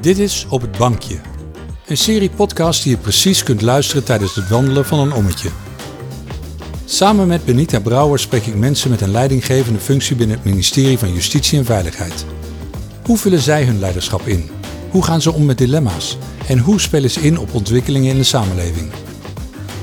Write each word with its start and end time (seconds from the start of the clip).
Dit 0.00 0.18
is 0.18 0.46
Op 0.48 0.60
het 0.60 0.78
Bankje. 0.78 1.16
Een 1.86 1.96
serie 1.96 2.30
podcast 2.30 2.82
die 2.82 2.92
je 2.92 2.98
precies 2.98 3.42
kunt 3.42 3.62
luisteren 3.62 4.04
tijdens 4.04 4.34
het 4.34 4.48
wandelen 4.48 4.84
van 4.84 4.98
een 4.98 5.12
ommetje. 5.12 5.48
Samen 6.84 7.26
met 7.26 7.44
Benita 7.44 7.80
Brouwer 7.80 8.18
spreek 8.18 8.46
ik 8.46 8.54
mensen 8.54 8.90
met 8.90 9.00
een 9.00 9.10
leidinggevende 9.10 9.78
functie 9.78 10.16
binnen 10.16 10.36
het 10.36 10.44
ministerie 10.44 10.98
van 10.98 11.12
Justitie 11.12 11.58
en 11.58 11.64
Veiligheid. 11.64 12.24
Hoe 13.04 13.18
vullen 13.18 13.40
zij 13.40 13.64
hun 13.64 13.78
leiderschap 13.78 14.26
in? 14.26 14.50
Hoe 14.90 15.04
gaan 15.04 15.22
ze 15.22 15.32
om 15.32 15.44
met 15.44 15.58
dilemma's? 15.58 16.18
En 16.46 16.58
hoe 16.58 16.80
spelen 16.80 17.10
ze 17.10 17.20
in 17.20 17.38
op 17.38 17.54
ontwikkelingen 17.54 18.10
in 18.10 18.18
de 18.18 18.24
samenleving? 18.24 18.90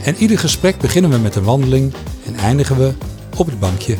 En 0.04 0.16
ieder 0.16 0.40
gesprek 0.40 0.78
beginnen 0.78 1.12
we 1.12 1.18
met 1.18 1.36
een 1.36 1.44
wandeling 1.44 1.94
en 2.26 2.36
eindigen 2.36 2.78
we 2.78 2.94
op 3.38 3.46
het 3.46 3.60
bankje. 3.60 3.98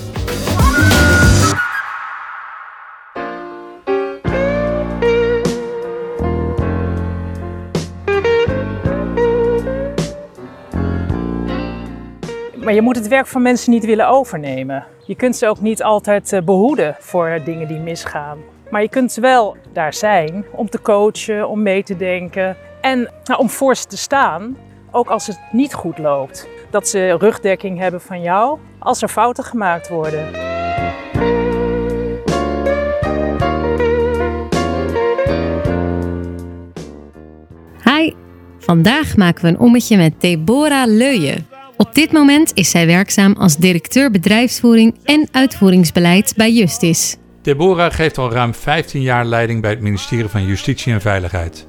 Maar 12.64 12.74
je 12.74 12.82
moet 12.82 12.96
het 12.96 13.08
werk 13.08 13.28
van 13.28 13.42
mensen 13.42 13.72
niet 13.72 13.86
willen 13.86 14.08
overnemen. 14.08 14.86
Je 15.06 15.16
kunt 15.16 15.36
ze 15.36 15.48
ook 15.48 15.62
niet 15.62 15.84
altijd 15.84 16.34
eh, 16.34 16.42
behoeden 16.42 16.96
voor 17.00 17.40
dingen 17.46 17.68
die 17.68 17.80
misgaan. 17.80 18.38
Maar 18.70 18.82
je 18.82 18.90
kunt 18.90 19.14
wel 19.14 19.58
daar 19.74 19.94
zijn 19.94 20.46
om 20.52 20.70
te 20.70 20.82
coachen, 20.82 21.50
om 21.50 21.62
mee 21.62 21.84
te 21.84 21.98
denken 21.98 22.58
en 22.82 23.10
nou, 23.24 23.40
om 23.40 23.50
voor 23.50 23.76
ze 23.76 23.86
te 23.86 23.98
staan, 23.98 24.58
ook 24.92 25.10
als 25.10 25.28
het 25.28 25.40
niet 25.52 25.74
goed 25.74 25.98
loopt. 25.98 26.48
Dat 26.70 26.88
ze 26.88 27.18
rugdekking 27.18 27.80
hebben 27.80 28.02
van 28.02 28.22
jou 28.22 28.60
als 28.80 29.02
er 29.02 29.10
fouten 29.10 29.44
gemaakt 29.44 29.90
worden. 29.90 30.28
Hi, 37.84 38.14
vandaag 38.60 39.18
maken 39.18 39.44
we 39.44 39.50
een 39.50 39.60
ommetje 39.60 39.98
met 39.98 40.22
Deborah 40.22 40.88
Leujen. 40.88 41.51
Op 41.82 41.96
dit 41.96 42.12
moment 42.12 42.52
is 42.54 42.70
zij 42.70 42.86
werkzaam 42.86 43.36
als 43.38 43.58
directeur 43.58 44.12
bedrijfsvoering 44.12 44.96
en 45.04 45.28
uitvoeringsbeleid 45.32 46.34
bij 46.36 46.52
Justis. 46.52 47.18
Deborah 47.42 47.94
geeft 47.94 48.18
al 48.18 48.32
ruim 48.32 48.54
15 48.54 49.02
jaar 49.02 49.26
leiding 49.26 49.62
bij 49.62 49.70
het 49.70 49.82
ministerie 49.82 50.28
van 50.28 50.46
Justitie 50.46 50.94
en 50.94 51.02
Veiligheid. 51.02 51.68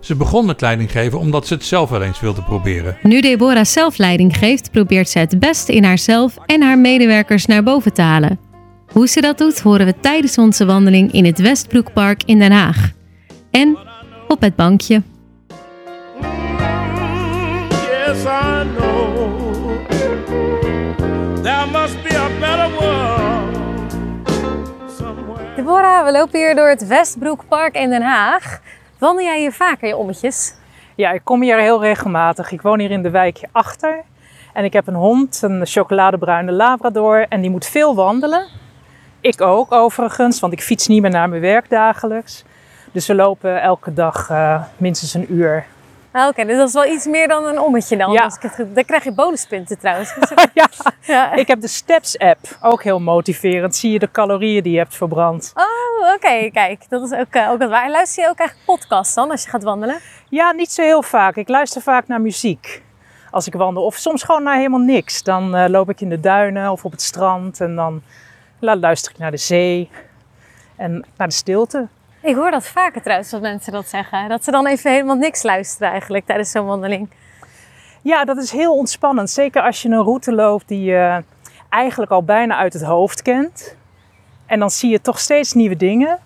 Ze 0.00 0.16
begon 0.16 0.46
met 0.46 0.60
leidinggeven 0.60 1.18
omdat 1.18 1.46
ze 1.46 1.54
het 1.54 1.64
zelf 1.64 1.90
wel 1.90 2.02
eens 2.02 2.20
wilde 2.20 2.42
proberen. 2.42 2.96
Nu 3.02 3.20
Deborah 3.20 3.64
zelf 3.64 3.98
leiding 3.98 4.36
geeft, 4.36 4.70
probeert 4.70 5.08
ze 5.08 5.18
het 5.18 5.38
beste 5.38 5.74
in 5.74 5.84
haarzelf 5.84 6.36
en 6.46 6.62
haar 6.62 6.78
medewerkers 6.78 7.46
naar 7.46 7.62
boven 7.62 7.92
te 7.92 8.02
halen. 8.02 8.38
Hoe 8.86 9.08
ze 9.08 9.20
dat 9.20 9.38
doet, 9.38 9.60
horen 9.60 9.86
we 9.86 9.94
tijdens 10.00 10.38
onze 10.38 10.64
wandeling 10.64 11.12
in 11.12 11.24
het 11.24 11.38
Westbroekpark 11.38 12.22
in 12.24 12.38
Den 12.38 12.52
Haag. 12.52 12.90
En 13.50 13.78
op 14.28 14.40
het 14.40 14.56
bankje. 14.56 15.02
Deborah, 25.64 26.04
we 26.04 26.12
lopen 26.12 26.38
hier 26.38 26.54
door 26.54 26.68
het 26.68 26.86
Westbroekpark 26.86 27.74
in 27.74 27.90
Den 27.90 28.02
Haag. 28.02 28.60
Wandel 28.98 29.24
jij 29.24 29.38
hier 29.38 29.52
vaker 29.52 29.88
je 29.88 29.96
ommetjes? 29.96 30.54
Ja, 30.94 31.10
ik 31.10 31.20
kom 31.24 31.42
hier 31.42 31.58
heel 31.58 31.80
regelmatig. 31.80 32.52
Ik 32.52 32.62
woon 32.62 32.78
hier 32.78 32.90
in 32.90 33.02
de 33.02 33.10
wijkje 33.10 33.48
achter. 33.52 34.02
En 34.52 34.64
ik 34.64 34.72
heb 34.72 34.86
een 34.86 34.94
hond, 34.94 35.42
een 35.42 35.66
chocoladebruine 35.66 36.52
labrador. 36.52 37.26
En 37.28 37.40
die 37.40 37.50
moet 37.50 37.66
veel 37.66 37.94
wandelen. 37.94 38.46
Ik 39.20 39.40
ook 39.40 39.72
overigens, 39.72 40.40
want 40.40 40.52
ik 40.52 40.62
fiets 40.62 40.86
niet 40.86 41.02
meer 41.02 41.10
naar 41.10 41.28
mijn 41.28 41.40
werk 41.40 41.70
dagelijks. 41.70 42.44
Dus 42.92 43.06
we 43.06 43.14
lopen 43.14 43.62
elke 43.62 43.92
dag 43.92 44.30
eh, 44.30 44.62
minstens 44.76 45.14
een 45.14 45.32
uur. 45.32 45.66
Ah, 46.14 46.28
Oké, 46.28 46.44
dus 46.44 46.56
dat 46.56 46.68
is 46.68 46.74
wel 46.74 46.86
iets 46.86 47.06
meer 47.06 47.28
dan 47.28 47.44
een 47.44 47.60
ommetje 47.60 47.96
dan. 47.96 48.12
Ja. 48.12 48.30
Het 48.40 48.74
Dan 48.74 48.84
krijg 48.84 49.04
je 49.04 49.12
bonuspunten 49.12 49.78
trouwens. 49.78 50.14
ja, 50.54 50.68
ja. 51.00 51.32
ik 51.32 51.46
heb 51.46 51.60
de 51.60 51.68
Steps-app, 51.68 52.38
ook 52.60 52.82
heel 52.82 53.00
motiverend. 53.00 53.76
Zie 53.76 53.92
je 53.92 53.98
de 53.98 54.10
calorieën 54.10 54.62
die 54.62 54.72
je 54.72 54.78
hebt 54.78 54.94
verbrand. 54.94 55.52
Oh, 55.54 56.14
oké, 56.14 56.50
kijk. 56.50 56.88
Dat 56.88 57.12
is 57.12 57.18
ook, 57.18 57.34
eh, 57.34 57.50
ook 57.50 57.58
wat 57.58 57.70
waar. 57.70 57.90
Luister 57.90 58.22
je 58.22 58.28
ook 58.30 58.38
eigenlijk 58.38 58.68
podcasts 58.68 59.14
dan 59.14 59.30
als 59.30 59.44
je 59.44 59.50
gaat 59.50 59.62
wandelen? 59.62 59.98
Ja, 60.28 60.52
niet 60.52 60.70
zo 60.72 60.82
heel 60.82 61.02
vaak. 61.02 61.36
Ik 61.36 61.48
luister 61.48 61.82
vaak 61.82 62.06
naar 62.06 62.20
muziek 62.20 62.82
als 63.30 63.46
ik 63.46 63.54
wandel. 63.54 63.84
Of 63.84 63.96
soms 63.96 64.22
gewoon 64.22 64.42
naar 64.42 64.56
helemaal 64.56 64.80
niks. 64.80 65.22
Dan 65.22 65.54
eh, 65.54 65.68
loop 65.68 65.90
ik 65.90 66.00
in 66.00 66.08
de 66.08 66.20
duinen 66.20 66.70
of 66.70 66.84
op 66.84 66.90
het 66.90 67.02
strand 67.02 67.60
en 67.60 67.74
dan 67.74 68.02
luister 68.60 69.12
ik 69.12 69.18
naar 69.18 69.30
de 69.30 69.36
zee 69.36 69.90
en 70.76 71.04
naar 71.16 71.28
de 71.28 71.34
stilte. 71.34 71.88
Ik 72.24 72.34
hoor 72.34 72.50
dat 72.50 72.66
vaker 72.66 73.02
trouwens, 73.02 73.30
dat 73.30 73.40
mensen 73.40 73.72
dat 73.72 73.88
zeggen. 73.88 74.28
Dat 74.28 74.44
ze 74.44 74.50
dan 74.50 74.66
even 74.66 74.90
helemaal 74.90 75.16
niks 75.16 75.42
luisteren 75.42 75.90
eigenlijk 75.90 76.26
tijdens 76.26 76.50
zo'n 76.50 76.66
wandeling. 76.66 77.10
Ja, 78.02 78.24
dat 78.24 78.36
is 78.36 78.50
heel 78.50 78.76
ontspannend. 78.76 79.30
Zeker 79.30 79.62
als 79.62 79.82
je 79.82 79.88
een 79.88 80.02
route 80.02 80.32
loopt 80.32 80.68
die 80.68 80.82
je 80.84 81.22
eigenlijk 81.68 82.10
al 82.10 82.22
bijna 82.22 82.56
uit 82.56 82.72
het 82.72 82.82
hoofd 82.82 83.22
kent. 83.22 83.76
En 84.46 84.58
dan 84.58 84.70
zie 84.70 84.90
je 84.90 85.00
toch 85.00 85.18
steeds 85.18 85.52
nieuwe 85.52 85.76
dingen. 85.76 86.18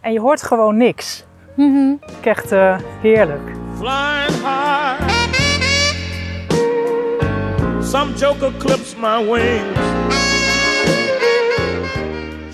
En 0.00 0.12
je 0.12 0.20
hoort 0.20 0.42
gewoon 0.42 0.76
niks. 0.76 1.24
Ik 2.18 2.26
Echt 2.26 2.52
eh, 2.52 2.78
heerlijk. 3.00 3.50
Flying 3.76 4.28
high. 4.28 5.08
Some 7.82 8.12
joker 8.12 8.52
clips 8.58 8.96
my 8.96 9.24
wings. 9.30 9.78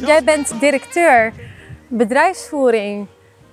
Jij 0.06 0.24
bent 0.24 0.60
directeur 0.60 1.32
bedrijfsvoering 1.88 3.06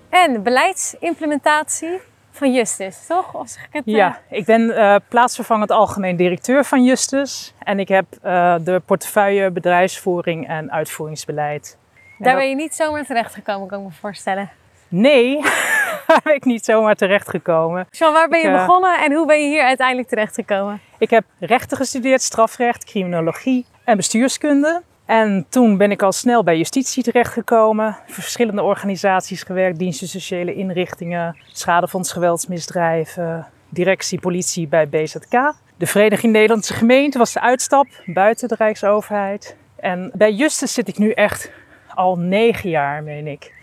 en 0.10 0.44
beleidsimplementatie 0.44 2.00
van 2.32 2.54
Justus, 2.54 3.06
toch? 3.08 3.34
Of 3.34 3.50
zeg 3.50 3.64
ik 3.64 3.70
het, 3.72 3.88
eh, 3.88 3.94
Ja, 3.94 4.20
ik 4.30 4.46
ben 4.46 4.76
eh, 4.76 4.96
plaatsvervangend 5.08 5.72
algemeen 5.72 6.16
directeur 6.16 6.66
van 6.66 6.84
Justus. 6.84 7.54
En 7.64 7.80
ik 7.80 7.88
heb 7.88 8.06
eh, 8.22 8.56
de 8.64 8.82
portefeuille 8.86 9.52
bedrijfsvoering 9.52 10.48
en 10.48 10.72
uitvoeringsbeleid. 10.72 11.78
Daar 12.18 12.36
ben 12.36 12.50
je 12.50 12.56
niet 12.56 12.76
zomaar 12.76 13.06
terechtgekomen, 13.06 13.68
kan 13.68 13.80
ik 13.80 13.86
me 13.86 13.92
voorstellen. 13.92 14.50
Nee, 14.88 15.42
daar 16.08 16.22
ben 16.24 16.34
ik 16.34 16.46
niet 16.46 16.66
zomaar 16.66 16.96
terechtgekomen. 16.96 17.88
Jean, 17.92 18.14
waar 18.14 18.30
ben 18.30 18.40
je 18.40 18.48
Ik, 18.48 18.54
eh, 18.54 18.66
begonnen 18.66 19.00
en 19.00 19.14
hoe 19.14 19.26
ben 19.26 19.42
je 19.42 19.48
hier 19.48 19.64
uiteindelijk 19.64 20.08
terechtgekomen? 20.08 20.82
Ik 20.98 21.10
heb 21.10 21.24
rechten 21.40 21.78
gestudeerd, 21.78 22.22
strafrecht, 22.22 22.84
criminologie 22.84 23.66
en 23.84 23.98
bestuurskunde. 23.98 24.82
En 25.06 25.46
toen 25.50 25.78
ben 25.78 25.92
ik 25.92 26.02
al 26.02 26.12
snel 26.12 26.44
bij 26.44 26.58
justitie 26.58 27.04
terechtgekomen. 27.04 27.98
Verschillende 28.08 28.62
organisaties 28.62 29.44
gewerkt, 29.44 29.80
diensten 29.80 30.08
sociale 30.08 30.54
inrichtingen, 30.54 31.38
schadefonds 31.52 32.12
geweldsmisdrijven, 32.12 33.48
directie 33.70 34.20
politie 34.20 34.68
bij 34.68 34.90
BZK. 34.90 35.54
De 35.78 35.88
Vereniging 35.88 36.34
Nederlandse 36.34 36.74
Gemeenten 36.74 37.20
was 37.20 37.34
de 37.34 37.42
uitstap 37.42 37.88
buiten 38.06 38.48
de 38.48 38.56
Rijksoverheid. 38.56 39.56
En 39.76 40.12
bij 40.14 40.32
Justus 40.32 40.74
zit 40.74 40.88
ik 40.88 40.98
nu 40.98 41.12
echt 41.12 41.52
al 41.96 42.18
negen 42.18 42.70
jaar, 42.70 43.04
meen 43.04 43.28
ik. 43.28 43.54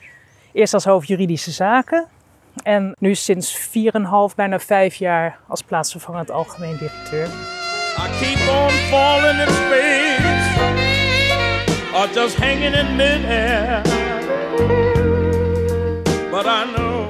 Eerst 0.53 0.75
als 0.75 0.85
hoofd 0.85 1.09
juridische 1.09 1.51
zaken 1.51 2.07
en 2.63 2.97
nu 2.99 3.15
sinds 3.15 3.69
4,5, 3.69 4.35
bijna 4.37 4.59
vijf 4.59 4.95
jaar 4.95 5.39
als 5.49 5.63
plaatsvervangend 5.63 6.31
algemeen 6.31 6.77
directeur. 6.77 7.27
I 7.27 8.09
keep 8.19 8.39
in. 9.73 10.00
Or 12.01 12.09
just 12.09 12.37
hanging 12.37 12.75
in 12.75 12.97
midair. 12.97 13.83
But 16.31 16.47
I 16.47 16.73
know. 16.75 17.07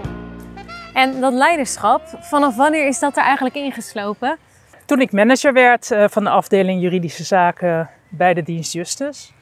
En 0.95 1.21
dat 1.21 1.33
leiderschap, 1.33 2.03
vanaf 2.21 2.57
wanneer 2.57 2.87
is 2.87 2.99
dat 2.99 3.17
er 3.17 3.23
eigenlijk 3.23 3.55
ingeslopen? 3.55 4.39
Toen 4.87 5.01
ik 5.01 5.13
manager 5.13 5.53
werd 5.53 5.91
eh, 5.91 6.05
van 6.09 6.25
de 6.25 6.31
afdeling 6.31 6.83
juridische 6.83 7.25
zaken 7.25 7.91
bij 8.09 8.35
de 8.35 8.43
dienst 8.43 8.73
Justus. 8.73 9.33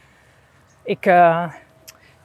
Ik, 0.85 1.07
eh, 1.07 1.53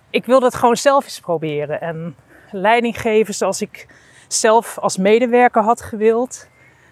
ik 0.09 0.25
wilde 0.25 0.45
het 0.45 0.55
gewoon 0.55 0.77
zelf 0.77 1.03
eens 1.03 1.19
proberen. 1.19 1.81
En 1.81 2.15
leiding 2.51 3.01
geven 3.01 3.33
zoals 3.33 3.61
ik 3.61 3.87
zelf 4.27 4.77
als 4.79 4.97
medewerker 4.97 5.61
had 5.61 5.81
gewild. 5.81 6.47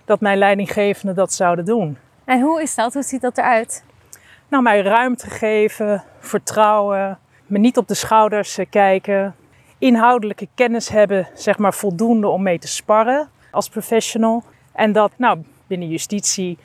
Dat 0.05 0.19
mijn 0.19 0.37
leidinggevenden 0.37 1.15
dat 1.15 1.33
zouden 1.33 1.65
doen. 1.65 1.97
En 2.25 2.41
hoe 2.41 2.61
is 2.61 2.75
dat? 2.75 2.93
Hoe 2.93 3.03
ziet 3.03 3.21
dat 3.21 3.37
eruit? 3.37 3.83
Nou, 4.51 4.63
mij 4.63 4.81
ruimte 4.81 5.29
geven, 5.29 6.03
vertrouwen, 6.19 7.19
me 7.45 7.57
niet 7.57 7.77
op 7.77 7.87
de 7.87 7.93
schouders 7.93 8.57
eh, 8.57 8.65
kijken. 8.69 9.35
Inhoudelijke 9.77 10.47
kennis 10.55 10.89
hebben, 10.89 11.27
zeg 11.33 11.57
maar 11.57 11.73
voldoende 11.73 12.27
om 12.27 12.43
mee 12.43 12.59
te 12.59 12.67
sparren 12.67 13.29
als 13.51 13.69
professional. 13.69 14.43
En 14.73 14.91
dat, 14.91 15.11
nou, 15.15 15.39
binnen 15.67 15.87
justitie, 15.87 16.57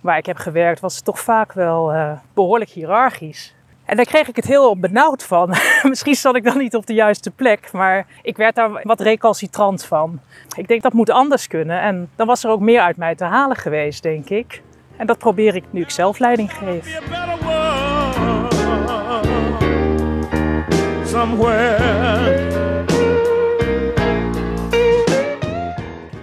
waar 0.00 0.18
ik 0.18 0.26
heb 0.26 0.36
gewerkt, 0.36 0.80
was 0.80 0.94
het 0.94 1.04
toch 1.04 1.20
vaak 1.20 1.52
wel 1.52 1.92
eh, 1.92 2.12
behoorlijk 2.34 2.70
hiërarchisch. 2.70 3.54
En 3.84 3.96
daar 3.96 4.06
kreeg 4.06 4.28
ik 4.28 4.36
het 4.36 4.46
heel 4.46 4.78
benauwd 4.78 5.24
van. 5.24 5.54
Misschien 5.82 6.14
zat 6.14 6.36
ik 6.36 6.44
dan 6.44 6.58
niet 6.58 6.74
op 6.74 6.86
de 6.86 6.94
juiste 6.94 7.30
plek, 7.30 7.72
maar 7.72 8.06
ik 8.22 8.36
werd 8.36 8.54
daar 8.54 8.80
wat 8.82 9.00
recalcitrant 9.00 9.84
van. 9.84 10.20
Ik 10.56 10.68
denk 10.68 10.82
dat 10.82 10.92
moet 10.92 11.10
anders 11.10 11.46
kunnen. 11.46 11.80
En 11.80 12.10
dan 12.16 12.26
was 12.26 12.44
er 12.44 12.50
ook 12.50 12.60
meer 12.60 12.80
uit 12.80 12.96
mij 12.96 13.14
te 13.14 13.24
halen 13.24 13.56
geweest, 13.56 14.02
denk 14.02 14.28
ik. 14.28 14.62
En 14.96 15.06
dat 15.06 15.18
probeer 15.18 15.54
ik 15.54 15.64
nu 15.70 15.80
ik 15.80 15.90
zelf 15.90 16.18
leiding 16.18 16.52
geef. 16.52 17.00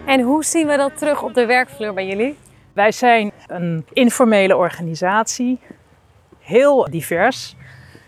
En 0.05 0.21
hoe 0.21 0.45
zien 0.45 0.67
we 0.67 0.77
dat 0.77 0.97
terug 0.97 1.23
op 1.23 1.33
de 1.33 1.45
werkvloer 1.45 1.93
bij 1.93 2.07
jullie? 2.07 2.37
Wij 2.73 2.91
zijn 2.91 3.31
een 3.47 3.85
informele 3.93 4.55
organisatie, 4.55 5.59
heel 6.39 6.89
divers 6.89 7.55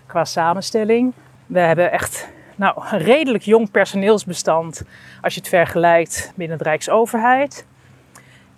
qua 0.07 0.25
samenstelling. 0.25 1.13
We 1.45 1.59
hebben 1.59 1.91
echt 1.91 2.29
nou, 2.55 2.83
een 2.91 2.99
redelijk 2.99 3.43
jong 3.43 3.71
personeelsbestand 3.71 4.83
als 5.21 5.33
je 5.33 5.39
het 5.39 5.49
vergelijkt 5.49 6.33
binnen 6.35 6.57
de 6.57 6.63
Rijksoverheid. 6.63 7.65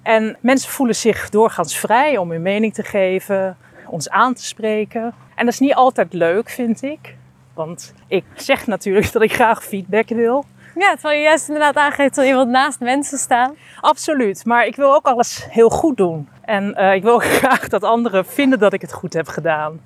En 0.05 0.37
mensen 0.39 0.71
voelen 0.71 0.95
zich 0.95 1.29
doorgaans 1.29 1.77
vrij 1.77 2.17
om 2.17 2.31
hun 2.31 2.41
mening 2.41 2.73
te 2.73 2.83
geven, 2.83 3.57
ons 3.87 4.09
aan 4.09 4.33
te 4.33 4.45
spreken. 4.45 5.13
En 5.35 5.45
dat 5.45 5.53
is 5.53 5.59
niet 5.59 5.73
altijd 5.73 6.13
leuk, 6.13 6.49
vind 6.49 6.81
ik. 6.83 7.15
Want 7.53 7.93
ik 8.07 8.23
zeg 8.35 8.67
natuurlijk 8.67 9.11
dat 9.11 9.21
ik 9.21 9.33
graag 9.33 9.63
feedback 9.63 10.09
wil. 10.09 10.45
Ja, 10.75 10.93
terwijl 10.93 11.17
je 11.17 11.23
juist 11.23 11.47
inderdaad 11.47 11.75
aangeeft 11.75 12.15
dat 12.15 12.25
iemand 12.25 12.49
naast 12.49 12.79
mensen 12.79 13.17
staat. 13.17 13.53
Absoluut, 13.81 14.45
maar 14.45 14.65
ik 14.65 14.75
wil 14.75 14.93
ook 14.95 15.05
alles 15.05 15.47
heel 15.49 15.69
goed 15.69 15.97
doen. 15.97 16.29
En 16.41 16.75
eh, 16.75 16.93
ik 16.93 17.03
wil 17.03 17.19
graag 17.39 17.67
dat 17.67 17.83
anderen 17.83 18.25
vinden 18.25 18.59
dat 18.59 18.73
ik 18.73 18.81
het 18.81 18.93
goed 18.93 19.13
heb 19.13 19.27
gedaan. 19.27 19.81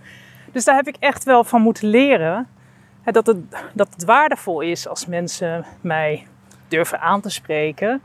Dus 0.51 0.65
daar 0.65 0.75
heb 0.75 0.87
ik 0.87 0.95
echt 0.99 1.23
wel 1.23 1.43
van 1.43 1.61
moeten 1.61 1.87
leren. 1.87 2.47
hè, 3.01 3.11
Dat 3.11 3.27
het, 3.27 3.37
dat 3.73 3.87
het 3.93 4.03
waardevol 4.03 4.61
is 4.61 4.87
als 4.87 5.05
mensen 5.05 5.65
mij 5.81 6.27
durven 6.67 6.99
aan 6.99 7.21
te 7.21 7.29
spreken 7.29 8.01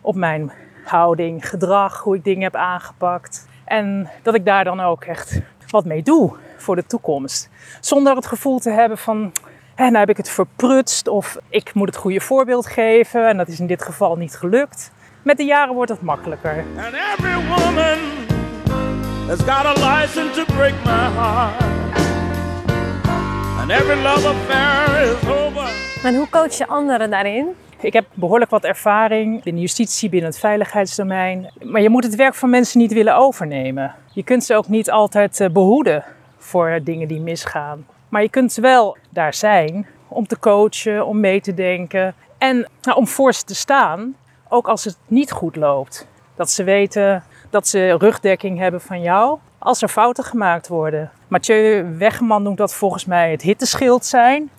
op 0.00 0.14
mijn 0.14 0.52
houding, 0.84 1.48
gedrag, 1.48 2.00
hoe 2.00 2.16
ik 2.16 2.24
dingen 2.24 2.42
heb 2.42 2.56
aangepakt. 2.56 3.46
En 3.64 4.10
dat 4.22 4.34
ik 4.34 4.44
daar 4.44 4.64
dan 4.64 4.80
ook 4.80 5.04
echt 5.04 5.40
wat 5.70 5.84
mee 5.84 6.02
doe 6.02 6.32
voor 6.56 6.76
de 6.76 6.86
toekomst. 6.86 7.50
Zonder 7.80 8.16
het 8.16 8.26
gevoel 8.26 8.58
te 8.58 8.70
hebben 8.70 8.98
van, 8.98 9.32
hè, 9.74 9.84
nou 9.84 9.98
heb 9.98 10.08
ik 10.08 10.16
het 10.16 10.30
verprutst 10.30 11.08
of 11.08 11.36
ik 11.48 11.74
moet 11.74 11.88
het 11.88 11.96
goede 11.96 12.20
voorbeeld 12.20 12.66
geven. 12.66 13.28
En 13.28 13.36
dat 13.36 13.48
is 13.48 13.60
in 13.60 13.66
dit 13.66 13.82
geval 13.82 14.16
niet 14.16 14.36
gelukt. 14.36 14.92
Met 15.22 15.36
de 15.36 15.44
jaren 15.44 15.74
wordt 15.74 15.90
het 15.90 16.02
makkelijker. 16.02 16.64
And 16.76 16.94
every 16.94 17.34
woman 17.34 17.98
has 19.26 19.38
got 19.38 19.64
a 19.64 20.00
license 20.00 20.44
to 20.44 20.54
break 20.54 20.74
my 20.84 21.10
heart. 21.14 21.62
And 23.60 23.70
every 23.70 24.02
love 24.02 24.28
affair 24.28 25.02
is 25.02 25.28
over. 25.28 25.68
En 26.02 26.14
hoe 26.14 26.28
coach 26.28 26.58
je 26.58 26.66
anderen 26.66 27.10
daarin? 27.10 27.54
Ik 27.84 27.92
heb 27.92 28.06
behoorlijk 28.14 28.50
wat 28.50 28.64
ervaring 28.64 29.42
binnen 29.42 29.62
justitie, 29.62 30.08
binnen 30.08 30.30
het 30.30 30.38
veiligheidsdomein. 30.38 31.50
Maar 31.62 31.80
je 31.80 31.88
moet 31.88 32.04
het 32.04 32.14
werk 32.14 32.34
van 32.34 32.50
mensen 32.50 32.78
niet 32.78 32.92
willen 32.92 33.16
overnemen. 33.16 33.94
Je 34.12 34.22
kunt 34.22 34.44
ze 34.44 34.56
ook 34.56 34.68
niet 34.68 34.90
altijd 34.90 35.40
eh, 35.40 35.50
behoeden 35.50 36.04
voor 36.38 36.80
dingen 36.84 37.08
die 37.08 37.20
misgaan. 37.20 37.86
Maar 38.08 38.22
je 38.22 38.28
kunt 38.28 38.54
wel 38.54 38.96
daar 39.10 39.34
zijn 39.34 39.86
om 40.08 40.26
te 40.26 40.38
coachen, 40.38 41.06
om 41.06 41.20
mee 41.20 41.40
te 41.40 41.54
denken 41.54 42.14
en 42.38 42.68
nou, 42.82 42.98
om 42.98 43.06
voor 43.06 43.32
ze 43.32 43.44
te 43.44 43.54
staan, 43.54 44.16
ook 44.48 44.68
als 44.68 44.84
het 44.84 44.96
niet 45.06 45.32
goed 45.32 45.56
loopt. 45.56 46.06
Dat 46.36 46.50
ze 46.50 46.64
weten 46.64 47.24
dat 47.50 47.68
ze 47.68 47.96
rugdekking 47.98 48.58
hebben 48.58 48.80
van 48.80 49.00
jou 49.00 49.38
als 49.58 49.82
er 49.82 49.88
fouten 49.88 50.24
gemaakt 50.24 50.68
worden. 50.68 51.10
Mathieu 51.28 51.96
Wegman 51.98 52.42
noemt 52.42 52.58
dat 52.58 52.74
volgens 52.74 53.04
mij 53.04 53.30
het 53.30 53.42
hitteschild 53.42 54.04
zijn. 54.04 54.50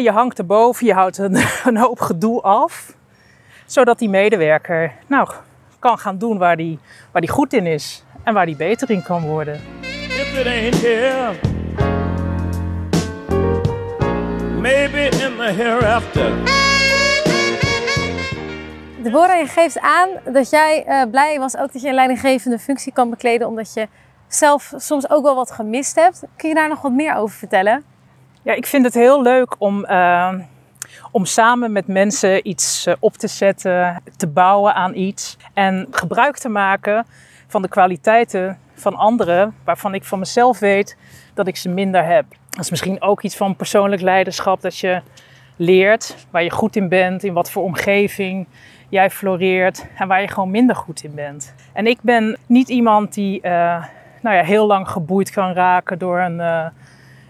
Je 0.00 0.10
hangt 0.10 0.38
erboven, 0.38 0.86
je 0.86 0.92
houdt 0.92 1.18
een, 1.18 1.36
een 1.68 1.76
hoop 1.76 2.00
gedoe 2.00 2.42
af. 2.42 2.96
Zodat 3.66 3.98
die 3.98 4.08
medewerker 4.08 4.92
nou, 5.06 5.28
kan 5.78 5.98
gaan 5.98 6.18
doen 6.18 6.38
waar 6.38 6.56
die, 6.56 6.78
waar 7.12 7.20
die 7.20 7.30
goed 7.30 7.52
in 7.52 7.66
is. 7.66 8.04
En 8.22 8.34
waar 8.34 8.46
die 8.46 8.56
beter 8.56 8.90
in 8.90 9.02
kan 9.02 9.22
worden. 9.22 9.60
If 9.82 10.38
it 10.38 10.46
ain't 10.46 10.82
here, 10.82 11.34
maybe 14.60 15.02
in 15.02 15.36
the 15.36 15.52
hereafter. 15.56 16.32
Deborah, 19.02 19.38
je 19.38 19.46
geeft 19.46 19.80
aan 19.80 20.08
dat 20.32 20.50
jij 20.50 20.84
eh, 20.86 21.02
blij 21.10 21.38
was 21.38 21.56
ook 21.56 21.72
dat 21.72 21.82
je 21.82 21.88
een 21.88 21.94
leidinggevende 21.94 22.58
functie 22.58 22.92
kan 22.92 23.10
bekleden, 23.10 23.46
omdat 23.48 23.74
je 23.74 23.88
zelf 24.28 24.72
soms 24.76 25.10
ook 25.10 25.22
wel 25.22 25.34
wat 25.34 25.50
gemist 25.50 25.94
hebt. 25.94 26.22
Kun 26.36 26.48
je 26.48 26.54
daar 26.54 26.68
nog 26.68 26.82
wat 26.82 26.92
meer 26.92 27.14
over 27.14 27.36
vertellen? 27.36 27.84
Ja, 28.42 28.54
ik 28.54 28.66
vind 28.66 28.84
het 28.84 28.94
heel 28.94 29.22
leuk 29.22 29.54
om, 29.58 29.84
eh, 29.84 30.34
om 31.10 31.24
samen 31.24 31.72
met 31.72 31.86
mensen 31.86 32.48
iets 32.48 32.86
eh, 32.86 32.94
op 32.98 33.16
te 33.16 33.28
zetten, 33.28 34.02
te 34.16 34.26
bouwen 34.26 34.74
aan 34.74 34.94
iets. 34.94 35.36
En 35.54 35.86
gebruik 35.90 36.36
te 36.38 36.48
maken 36.48 37.06
van 37.46 37.62
de 37.62 37.68
kwaliteiten 37.68 38.58
van 38.74 38.96
anderen, 38.96 39.54
waarvan 39.64 39.94
ik 39.94 40.04
van 40.04 40.18
mezelf 40.18 40.58
weet 40.58 40.96
dat 41.34 41.46
ik 41.46 41.56
ze 41.56 41.68
minder 41.68 42.04
heb. 42.04 42.24
Dat 42.50 42.64
is 42.64 42.70
misschien 42.70 43.02
ook 43.02 43.22
iets 43.22 43.36
van 43.36 43.56
persoonlijk 43.56 44.02
leiderschap, 44.02 44.60
dat 44.60 44.78
je 44.78 45.02
leert 45.56 46.16
waar 46.30 46.42
je 46.42 46.50
goed 46.50 46.76
in 46.76 46.88
bent, 46.88 47.24
in 47.24 47.32
wat 47.32 47.50
voor 47.50 47.62
omgeving 47.62 48.46
jij 48.88 49.10
floreert 49.10 49.86
en 49.96 50.08
waar 50.08 50.20
je 50.20 50.28
gewoon 50.28 50.50
minder 50.50 50.76
goed 50.76 51.04
in 51.04 51.14
bent. 51.14 51.54
En 51.72 51.86
ik 51.86 51.98
ben 52.02 52.38
niet 52.46 52.68
iemand 52.68 53.14
die 53.14 53.40
eh, 53.40 53.84
nou 54.20 54.36
ja, 54.36 54.42
heel 54.42 54.66
lang 54.66 54.88
geboeid 54.88 55.30
kan 55.30 55.52
raken 55.52 55.98
door 55.98 56.20
een, 56.20 56.40
eh, 56.40 56.66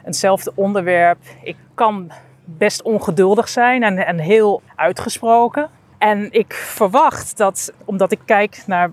eenzelfde 0.04 0.52
onderwerp. 0.54 1.18
Ik 1.42 1.56
kan 1.74 2.10
best 2.44 2.82
ongeduldig 2.82 3.48
zijn 3.48 3.82
en, 3.82 4.06
en 4.06 4.18
heel 4.18 4.62
uitgesproken. 4.76 5.70
En 5.98 6.32
ik 6.32 6.54
verwacht 6.54 7.36
dat, 7.36 7.72
omdat 7.84 8.12
ik 8.12 8.20
kijk 8.24 8.62
naar 8.66 8.90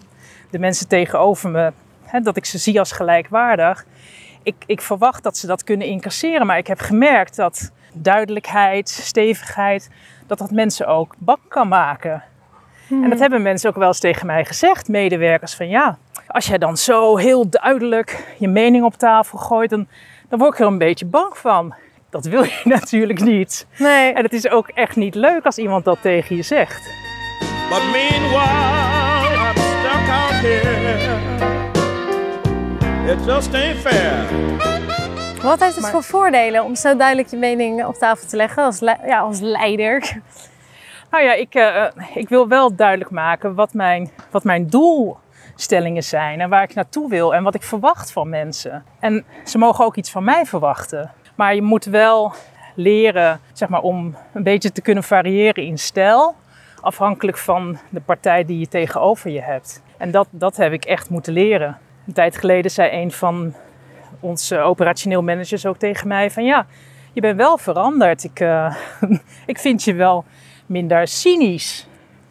de 0.49 0.59
mensen 0.59 0.87
tegenover 0.87 1.49
me, 1.49 1.71
hè, 2.03 2.19
dat 2.19 2.37
ik 2.37 2.45
ze 2.45 2.57
zie 2.57 2.79
als 2.79 2.91
gelijkwaardig. 2.91 3.85
Ik, 4.43 4.55
ik 4.65 4.81
verwacht 4.81 5.23
dat 5.23 5.37
ze 5.37 5.47
dat 5.47 5.63
kunnen 5.63 5.87
incasseren. 5.87 6.45
Maar 6.45 6.57
ik 6.57 6.67
heb 6.67 6.79
gemerkt 6.79 7.35
dat 7.35 7.71
duidelijkheid, 7.93 8.89
stevigheid, 8.89 9.89
dat 10.27 10.37
dat 10.37 10.51
mensen 10.51 10.87
ook 10.87 11.15
bang 11.17 11.39
kan 11.47 11.67
maken. 11.67 12.23
En 12.89 13.09
dat 13.09 13.19
hebben 13.19 13.41
mensen 13.41 13.69
ook 13.69 13.75
wel 13.75 13.87
eens 13.87 13.99
tegen 13.99 14.25
mij 14.25 14.45
gezegd, 14.45 14.87
medewerkers, 14.87 15.55
van 15.55 15.69
ja, 15.69 15.97
als 16.27 16.45
jij 16.45 16.57
dan 16.57 16.77
zo 16.77 17.17
heel 17.17 17.49
duidelijk 17.49 18.35
je 18.39 18.47
mening 18.47 18.83
op 18.83 18.93
tafel 18.93 19.37
gooit, 19.37 19.69
dan, 19.69 19.87
dan 20.29 20.39
word 20.39 20.53
ik 20.53 20.59
er 20.59 20.65
een 20.65 20.77
beetje 20.77 21.05
bang 21.05 21.37
van. 21.37 21.75
Dat 22.09 22.25
wil 22.25 22.43
je 22.43 22.61
natuurlijk 22.77 23.19
niet. 23.19 23.67
Nee. 23.77 24.13
En 24.13 24.23
het 24.23 24.33
is 24.33 24.49
ook 24.49 24.67
echt 24.67 24.95
niet 24.95 25.15
leuk 25.15 25.45
als 25.45 25.57
iemand 25.57 25.85
dat 25.85 25.97
tegen 26.01 26.35
je 26.35 26.41
zegt. 26.43 26.89
But 27.69 27.81
meanwhile, 27.91 29.33
I'm 29.33 29.55
stuck 29.57 30.09
out 30.09 30.31
here. 30.41 31.15
It 33.13 33.25
just 33.25 33.53
ain't 33.53 33.77
fair. 33.79 34.25
Wat 35.43 35.59
heeft 35.59 35.73
het 35.73 35.81
Maar- 35.81 35.91
voor 35.91 36.03
voordelen 36.03 36.63
om 36.63 36.75
zo 36.75 36.95
duidelijk 36.95 37.27
je 37.29 37.37
mening 37.37 37.85
op 37.85 37.95
tafel 37.95 38.27
te 38.27 38.35
leggen 38.35 38.63
als, 38.63 38.79
le- 38.79 38.99
ja, 39.05 39.19
als 39.19 39.39
leider? 39.39 40.21
Nou 41.11 41.23
ja, 41.23 41.33
ik, 41.33 41.53
eh, 41.55 41.85
ik 42.13 42.29
wil 42.29 42.47
wel 42.47 42.75
duidelijk 42.75 43.09
maken 43.09 43.55
wat 43.55 43.73
mijn, 43.73 44.11
wat 44.31 44.43
mijn 44.43 44.67
doelstellingen 45.57 46.03
zijn 46.03 46.41
en 46.41 46.49
waar 46.49 46.63
ik 46.63 46.73
naartoe 46.73 47.09
wil 47.09 47.35
en 47.35 47.43
wat 47.43 47.55
ik 47.55 47.63
verwacht 47.63 48.11
van 48.11 48.29
mensen. 48.29 48.83
En 48.99 49.25
ze 49.45 49.57
mogen 49.57 49.85
ook 49.85 49.95
iets 49.95 50.11
van 50.11 50.23
mij 50.23 50.45
verwachten. 50.45 51.11
Maar 51.35 51.55
je 51.55 51.61
moet 51.61 51.85
wel 51.85 52.33
leren 52.75 53.39
zeg 53.53 53.69
maar, 53.69 53.81
om 53.81 54.15
een 54.33 54.43
beetje 54.43 54.71
te 54.71 54.81
kunnen 54.81 55.03
variëren 55.03 55.63
in 55.63 55.77
stijl, 55.77 56.35
afhankelijk 56.81 57.37
van 57.37 57.77
de 57.89 58.01
partij 58.01 58.45
die 58.45 58.59
je 58.59 58.67
tegenover 58.67 59.31
je 59.31 59.41
hebt. 59.41 59.81
En 59.97 60.11
dat, 60.11 60.27
dat 60.29 60.57
heb 60.57 60.71
ik 60.71 60.85
echt 60.85 61.09
moeten 61.09 61.33
leren. 61.33 61.77
Een 62.07 62.13
tijd 62.13 62.37
geleden 62.37 62.71
zei 62.71 63.01
een 63.01 63.11
van 63.11 63.53
onze 64.19 64.59
operationeel 64.59 65.23
managers 65.23 65.65
ook 65.65 65.77
tegen 65.77 66.07
mij 66.07 66.31
van 66.31 66.45
ja, 66.45 66.65
je 67.13 67.21
bent 67.21 67.37
wel 67.37 67.57
veranderd. 67.57 68.23
Ik, 68.23 68.39
eh, 68.39 68.75
ik 69.45 69.57
vind 69.57 69.83
je 69.83 69.93
wel 69.93 70.25
minder 70.65 71.07
cynisch. 71.07 71.87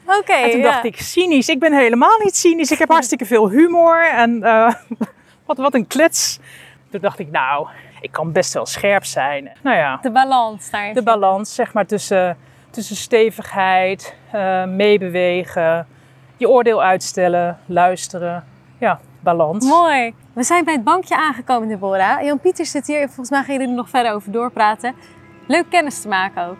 Oké, 0.07 0.33
En 0.33 0.51
toen 0.51 0.61
ja. 0.61 0.71
dacht 0.71 0.85
ik, 0.85 1.01
cynisch? 1.01 1.49
Ik 1.49 1.59
ben 1.59 1.73
helemaal 1.73 2.19
niet 2.25 2.37
cynisch. 2.37 2.71
Ik 2.71 2.79
heb 2.79 2.89
hartstikke 2.89 3.25
veel 3.25 3.51
humor 3.51 4.05
en 4.11 4.43
eh, 4.43 4.73
wat, 5.47 5.57
wat 5.57 5.75
een 5.75 5.87
klets. 5.87 6.39
Toen 6.91 7.01
dacht 7.01 7.19
ik, 7.19 7.31
nou, 7.31 7.69
ik 8.01 8.13
kan 8.13 8.33
best 8.33 8.53
wel 8.53 8.67
scherp 8.67 9.05
zijn. 9.05 9.51
Nou 9.63 9.77
ja, 9.77 9.99
De 10.03 10.11
balans 10.11 10.71
daar. 10.71 10.95
de 10.95 11.03
balans 11.03 11.55
zeg 11.55 11.73
maar 11.73 11.87
tussen, 11.87 12.37
tussen 12.71 12.97
stevigheid, 12.97 14.15
eh, 14.33 14.65
meebewegen, 14.65 15.87
je 16.37 16.49
oordeel 16.49 16.83
uitstellen, 16.83 17.59
luisteren. 17.67 18.45
Ja, 18.79 19.01
balans. 19.21 19.67
Mooi. 19.67 20.15
We 20.33 20.43
zijn 20.43 20.65
bij 20.65 20.75
het 20.75 20.85
bankje 20.85 21.17
aangekomen, 21.17 21.69
Deborah. 21.69 22.23
Jan 22.23 22.41
Pieter 22.41 22.67
zit 22.67 22.87
hier 22.87 23.01
en 23.01 23.07
volgens 23.07 23.31
mij 23.31 23.43
gaan 23.43 23.53
jullie 23.55 23.69
er 23.69 23.75
nog 23.75 23.89
verder 23.89 24.13
over 24.13 24.33
doorpraten. 24.33 24.95
Leuk 25.47 25.71
kennis 25.71 26.01
te 26.01 26.09
maken 26.09 26.47
ook. 26.47 26.57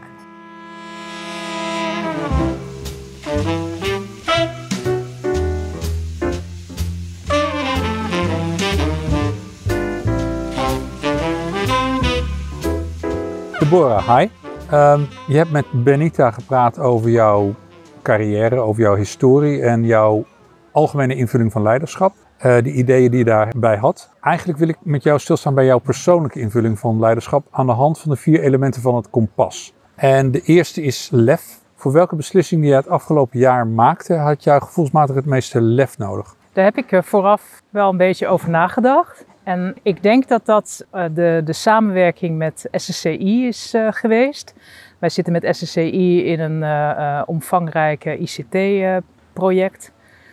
Deborah, 13.71 14.19
hi. 14.19 14.29
Ehm, 14.71 15.01
je 15.27 15.37
hebt 15.37 15.51
met 15.51 15.65
Benita 15.85 16.31
gepraat 16.31 16.79
over 16.79 17.11
jouw 17.11 17.55
carrière, 18.03 18.61
over 18.61 18.83
jouw 18.83 18.95
historie 18.95 19.63
en 19.63 19.85
jouw 19.85 20.25
algemene 20.73 21.15
invulling 21.15 21.53
van 21.53 21.63
leiderschap. 21.63 22.15
eh, 22.37 22.63
de 22.63 22.73
ideeën 22.73 23.11
die 23.11 23.19
je 23.19 23.25
daarbij 23.25 23.77
had. 23.77 24.11
Eigenlijk 24.21 24.59
wil 24.59 24.69
ik 24.69 24.77
met 24.83 25.03
jou 25.03 25.19
stilstaan 25.19 25.55
bij 25.55 25.65
jouw 25.65 25.79
persoonlijke 25.79 26.41
invulling 26.41 26.79
van 26.79 27.01
leiderschap 27.01 27.47
aan 27.51 27.67
de 27.67 27.73
hand 27.73 27.99
van 27.99 28.11
de 28.11 28.17
vier 28.17 28.41
elementen 28.41 28.83
van 28.83 28.95
het 28.95 29.11
kompas. 29.11 29.75
En 29.95 30.31
de 30.31 30.41
eerste 30.41 30.83
is 30.83 31.09
lef. 31.13 31.61
Voor 31.75 31.93
welke 31.93 32.17
beslissing 32.17 32.61
die 32.61 32.71
je 32.71 32.77
het 32.77 32.89
afgelopen 32.89 33.39
jaar 33.39 33.67
maakte, 33.67 34.15
had 34.15 34.45
jij 34.45 34.61
gevoelsmatig 34.61 35.15
het 35.15 35.27
meeste 35.27 35.61
lef 35.61 35.99
nodig? 35.99 36.35
Daar 36.53 36.65
heb 36.65 36.77
ik 36.77 37.05
vooraf 37.05 37.63
wel 37.71 37.91
een 37.91 37.97
beetje 37.97 38.27
over 38.27 38.51
nagedacht. 38.51 39.26
En 39.47 39.77
ik 39.83 40.03
denk 40.03 40.29
dat 40.29 40.47
dat 40.47 40.87
uh, 40.95 41.05
de, 41.15 41.41
de 41.45 41.53
samenwerking 41.53 42.37
met 42.37 42.69
SSCI 42.71 43.47
is 43.47 43.75
uh, 43.75 43.89
geweest. 43.91 44.55
Wij 44.99 45.09
zitten 45.09 45.33
met 45.33 45.57
SSCI 45.57 46.25
in 46.25 46.41
een 46.41 46.63
uh, 46.63 47.23
omvangrijke 47.27 48.19
ICT-project. 48.19 49.93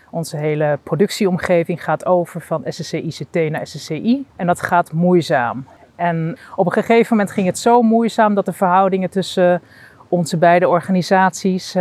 Onze 0.10 0.38
hele 0.38 0.80
productieomgeving 0.84 1.84
gaat 1.84 2.06
over 2.06 2.42
van 2.42 2.64
SSC 2.66 2.94
ICT 2.94 3.50
naar 3.50 3.68
SSCI. 3.68 4.26
En 4.36 4.48
dat 4.48 4.62
gaat 4.62 4.92
moeizaam. 4.92 5.66
En 5.96 6.38
op 6.56 6.66
een 6.66 6.72
gegeven 6.72 7.18
moment 7.18 7.32
ging 7.34 7.48
het 7.48 7.60
zo 7.60 7.82
moeizaam 7.82 8.36
dat 8.36 8.46
de 8.46 8.54
verhoudingen 8.54 9.10
tussen 9.10 9.62
onze 10.08 10.38
beide 10.38 10.68
organisaties, 10.68 11.76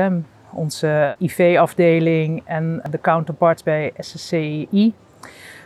onze 0.50 1.16
IV-afdeling 1.18 2.42
en 2.44 2.82
de 2.90 3.00
counterparts 3.00 3.62
bij 3.62 3.92
SSCI, 3.98 4.94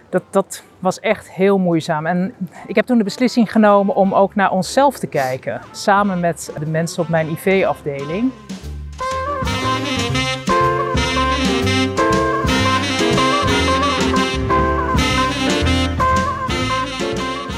dat, 0.08 0.22
dat 0.30 0.62
was 0.78 1.00
echt 1.00 1.30
heel 1.30 1.58
moeizaam. 1.58 2.06
En 2.06 2.34
ik 2.66 2.75
heb 2.75 2.86
toen 2.86 2.98
de 2.98 3.04
beslissing 3.04 3.52
genomen 3.52 3.94
om 3.94 4.14
ook 4.14 4.34
naar 4.34 4.50
onszelf 4.50 4.98
te 4.98 5.06
kijken, 5.06 5.60
samen 5.70 6.20
met 6.20 6.52
de 6.58 6.66
mensen 6.66 7.02
op 7.02 7.08
mijn 7.08 7.28
IV-afdeling. 7.28 8.32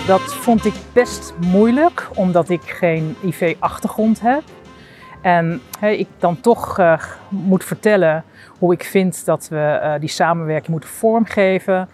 Dat 0.07 0.35
vond 0.35 0.65
ik 0.65 0.75
best 0.93 1.35
moeilijk, 1.41 2.09
omdat 2.15 2.49
ik 2.49 2.63
geen 2.63 3.17
IV-achtergrond 3.25 4.21
heb. 4.21 4.43
En 5.23 5.61
ik 5.81 6.09
dan 6.19 6.41
toch 6.41 6.79
uh, 6.79 7.03
moet 7.29 7.65
vertellen 7.65 8.25
hoe 8.59 8.73
ik 8.73 8.85
vind 8.85 9.25
dat 9.25 9.49
we 9.49 9.81
uh, 9.83 9.95
die 10.01 10.09
samenwerking 10.09 10.69
moeten 10.69 10.89
vormgeven. 10.89 11.89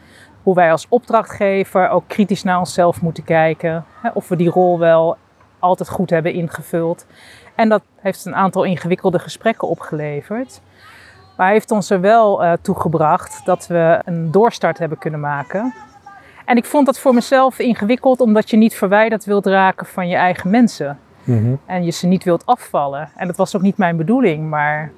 Hoe 0.45 0.55
wij 0.55 0.71
als 0.71 0.87
opdrachtgever 0.89 1.89
ook 1.89 2.05
kritisch 2.07 2.43
naar 2.43 2.59
onszelf 2.59 3.03
moeten 3.03 3.25
kijken. 3.25 3.85
Of 4.15 4.29
we 4.29 4.37
die 4.37 4.51
rol 4.51 4.79
wel 4.79 5.17
altijd 5.59 5.89
goed 5.89 6.11
hebben 6.11 6.33
ingevuld. 6.33 7.07
En 7.55 7.69
dat 7.69 7.83
heeft 8.01 8.25
een 8.25 8.35
aantal 8.35 8.65
ingewikkelde 8.65 9.19
gesprekken 9.19 9.69
opgeleverd. 9.69 10.61
Maar 11.37 11.51
heeft 11.51 11.71
ons 11.71 11.91
er 11.91 12.01
wel 12.01 12.45
uh, 12.45 12.53
toe 12.63 12.81
gebracht 12.81 13.41
dat 13.45 13.67
we 13.67 14.01
een 14.05 14.31
doorstart 14.31 14.79
hebben 14.79 14.99
kunnen 14.99 15.21
maken. 15.21 15.75
En 16.45 16.57
ik 16.57 16.65
vond 16.65 16.87
dat 16.87 16.99
voor 16.99 17.15
mezelf 17.15 17.59
ingewikkeld, 17.59 18.21
omdat 18.21 18.51
je 18.51 18.57
niet 18.57 18.75
verwijderd 18.75 19.25
wilt 19.25 19.47
raken 19.47 19.87
van 19.87 20.09
je 20.09 20.17
eigen 20.17 20.51
mensen. 20.51 20.99
Mm 21.25 21.39
-hmm. 21.39 21.61
En 21.67 21.85
je 21.85 21.91
ze 21.91 22.07
niet 22.07 22.25
wilt 22.25 22.47
afvallen. 22.47 23.11
En 23.17 23.27
dat 23.27 23.37
was 23.37 23.57
ook 23.57 23.63
niet 23.63 23.77
mijn 23.77 23.97
bedoeling, 23.97 24.49
maar 24.49 24.93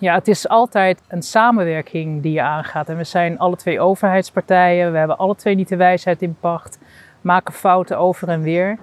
ja, 0.00 0.14
het 0.14 0.28
is 0.28 0.48
altijd 0.48 1.00
een 1.08 1.22
samenwerking 1.22 2.22
die 2.22 2.32
je 2.32 2.42
aangaat. 2.42 2.88
En 2.88 2.96
we 2.96 3.04
zijn 3.04 3.38
alle 3.38 3.56
twee 3.56 3.80
overheidspartijen, 3.80 4.92
we 4.92 4.98
hebben 4.98 5.18
alle 5.18 5.36
twee 5.36 5.54
niet 5.54 5.68
de 5.68 5.76
wijsheid 5.76 6.22
in 6.22 6.36
pacht, 6.40 6.78
maken 7.20 7.54
fouten 7.54 7.98
over 7.98 8.28
en 8.28 8.42
weer. 8.42 8.78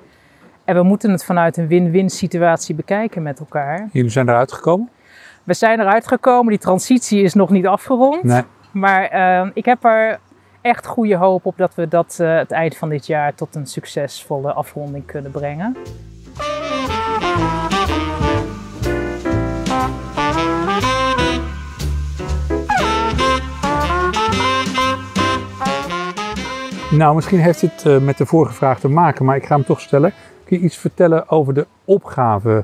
En 0.66 0.76
we 0.76 0.84
moeten 0.84 1.12
het 1.12 1.26
vanuit 1.26 1.58
een 1.58 1.68
win-win 1.68 2.10
situatie 2.10 2.76
bekijken 2.76 3.22
met 3.22 3.40
elkaar. 3.40 3.90
Jullie 3.92 4.10
zijn 4.10 4.30
eruit 4.30 4.52
gekomen? 4.52 4.90
We 5.44 5.54
zijn 5.54 5.80
eruit 5.80 6.08
gekomen. 6.08 6.50
Die 6.50 6.60
transitie 6.60 7.22
is 7.22 7.34
nog 7.34 7.50
niet 7.50 7.68
afgerond. 7.68 8.24
Nee. 8.24 8.44
Maar 8.72 9.14
uh, 9.14 9.50
ik 9.54 9.66
heb 9.66 9.84
er 9.84 10.20
echt 10.62 10.86
goede 10.86 11.16
hoop 11.16 11.46
op 11.46 11.58
dat 11.58 11.76
we 11.76 11.88
dat 11.88 12.18
uh, 12.22 12.36
het 12.36 12.52
eind 12.52 12.78
van 12.78 12.90
dit 12.90 13.06
jaar 13.06 13.36
tot 13.36 13.56
een 13.56 13.68
succesvolle 13.68 14.54
afronding 14.54 15.06
kunnen 15.06 15.32
brengen. 15.32 15.78
Nou, 26.92 27.16
misschien 27.16 27.40
heeft 27.40 27.62
het 27.62 27.84
uh, 27.88 27.98
met 27.98 28.18
de 28.18 28.26
vorige 28.26 28.54
vraag 28.54 28.80
te 28.80 28.90
maken, 28.90 29.26
maar 29.26 29.36
ik 29.36 29.46
ga 29.46 29.56
hem 29.56 29.66
toch 29.66 29.82
stellen. 29.82 30.14
Kun 30.44 30.58
je 30.58 30.64
iets 30.64 30.78
vertellen 30.78 31.30
over 31.30 31.54
de 31.54 31.68
opgave 31.86 32.64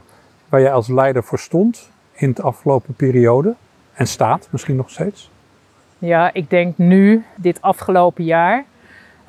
waar 0.49 0.61
jij 0.61 0.71
als 0.71 0.87
leider 0.87 1.23
voor 1.23 1.39
stond 1.39 1.89
in 2.13 2.33
de 2.33 2.41
afgelopen 2.41 2.93
periode 2.93 3.55
en 3.93 4.07
staat 4.07 4.47
misschien 4.51 4.75
nog 4.75 4.89
steeds? 4.89 5.31
Ja, 5.97 6.33
ik 6.33 6.49
denk 6.49 6.77
nu, 6.77 7.23
dit 7.35 7.61
afgelopen 7.61 8.23
jaar, 8.23 8.65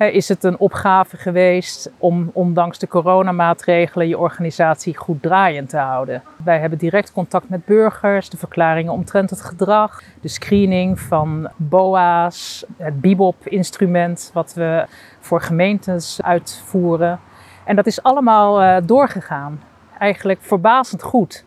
is 0.07 0.29
het 0.29 0.43
een 0.43 0.59
opgave 0.59 1.17
geweest 1.17 1.91
om 1.97 2.29
ondanks 2.33 2.79
de 2.79 2.87
coronamaatregelen 2.87 4.07
je 4.07 4.17
organisatie 4.17 4.97
goed 4.97 5.21
draaiend 5.21 5.69
te 5.69 5.77
houden. 5.77 6.23
Wij 6.43 6.59
hebben 6.59 6.79
direct 6.79 7.11
contact 7.11 7.49
met 7.49 7.65
burgers, 7.65 8.29
de 8.29 8.37
verklaringen 8.37 8.93
omtrent 8.93 9.29
het 9.29 9.41
gedrag, 9.41 10.01
de 10.21 10.27
screening 10.27 10.99
van 10.99 11.49
BOA's, 11.55 12.65
het 12.77 13.01
BIBOP-instrument 13.01 14.31
wat 14.33 14.53
we 14.53 14.85
voor 15.19 15.41
gemeentes 15.41 16.21
uitvoeren. 16.21 17.19
En 17.65 17.75
dat 17.75 17.85
is 17.85 18.03
allemaal 18.03 18.61
uh, 18.61 18.77
doorgegaan. 18.83 19.61
Eigenlijk 19.97 20.41
verbazend 20.41 21.03
goed. 21.03 21.43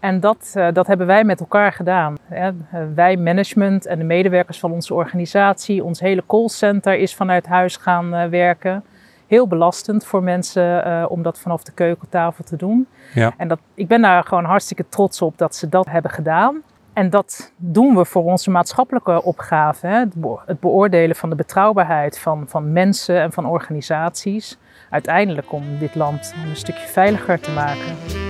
En 0.00 0.20
dat, 0.20 0.54
uh, 0.56 0.68
dat 0.72 0.86
hebben 0.86 1.06
wij 1.06 1.24
met 1.24 1.40
elkaar 1.40 1.72
gedaan. 1.72 2.14
Hè. 2.22 2.50
Wij, 2.94 3.16
management 3.16 3.86
en 3.86 3.98
de 3.98 4.04
medewerkers 4.04 4.58
van 4.58 4.72
onze 4.72 4.94
organisatie, 4.94 5.84
ons 5.84 6.00
hele 6.00 6.22
callcenter 6.26 6.98
is 6.98 7.14
vanuit 7.14 7.46
huis 7.46 7.76
gaan 7.76 8.14
uh, 8.14 8.24
werken. 8.24 8.84
Heel 9.26 9.48
belastend 9.48 10.04
voor 10.04 10.22
mensen 10.22 11.10
om 11.10 11.22
dat 11.22 11.38
vanaf 11.38 11.62
de 11.62 11.72
keukentafel 11.72 12.44
te 12.44 12.56
doen. 12.56 12.86
Ja. 13.14 13.32
En 13.36 13.48
dat, 13.48 13.58
ik 13.74 13.88
ben 13.88 14.02
daar 14.02 14.24
gewoon 14.24 14.44
hartstikke 14.44 14.88
trots 14.88 15.22
op 15.22 15.38
dat 15.38 15.56
ze 15.56 15.68
dat 15.68 15.86
hebben 15.86 16.10
gedaan. 16.10 16.62
En 16.92 17.10
dat 17.10 17.52
doen 17.56 17.96
we 17.96 18.04
voor 18.04 18.24
onze 18.24 18.50
maatschappelijke 18.50 19.22
opgave. 19.22 19.86
Hè. 19.86 19.98
Het 20.46 20.60
beoordelen 20.60 21.16
van 21.16 21.30
de 21.30 21.36
betrouwbaarheid 21.36 22.18
van, 22.18 22.44
van 22.48 22.72
mensen 22.72 23.20
en 23.20 23.32
van 23.32 23.46
organisaties. 23.46 24.58
Uiteindelijk 24.90 25.52
om 25.52 25.78
dit 25.78 25.94
land 25.94 26.34
een 26.48 26.56
stukje 26.56 26.86
veiliger 26.86 27.40
te 27.40 27.50
maken. 27.50 28.27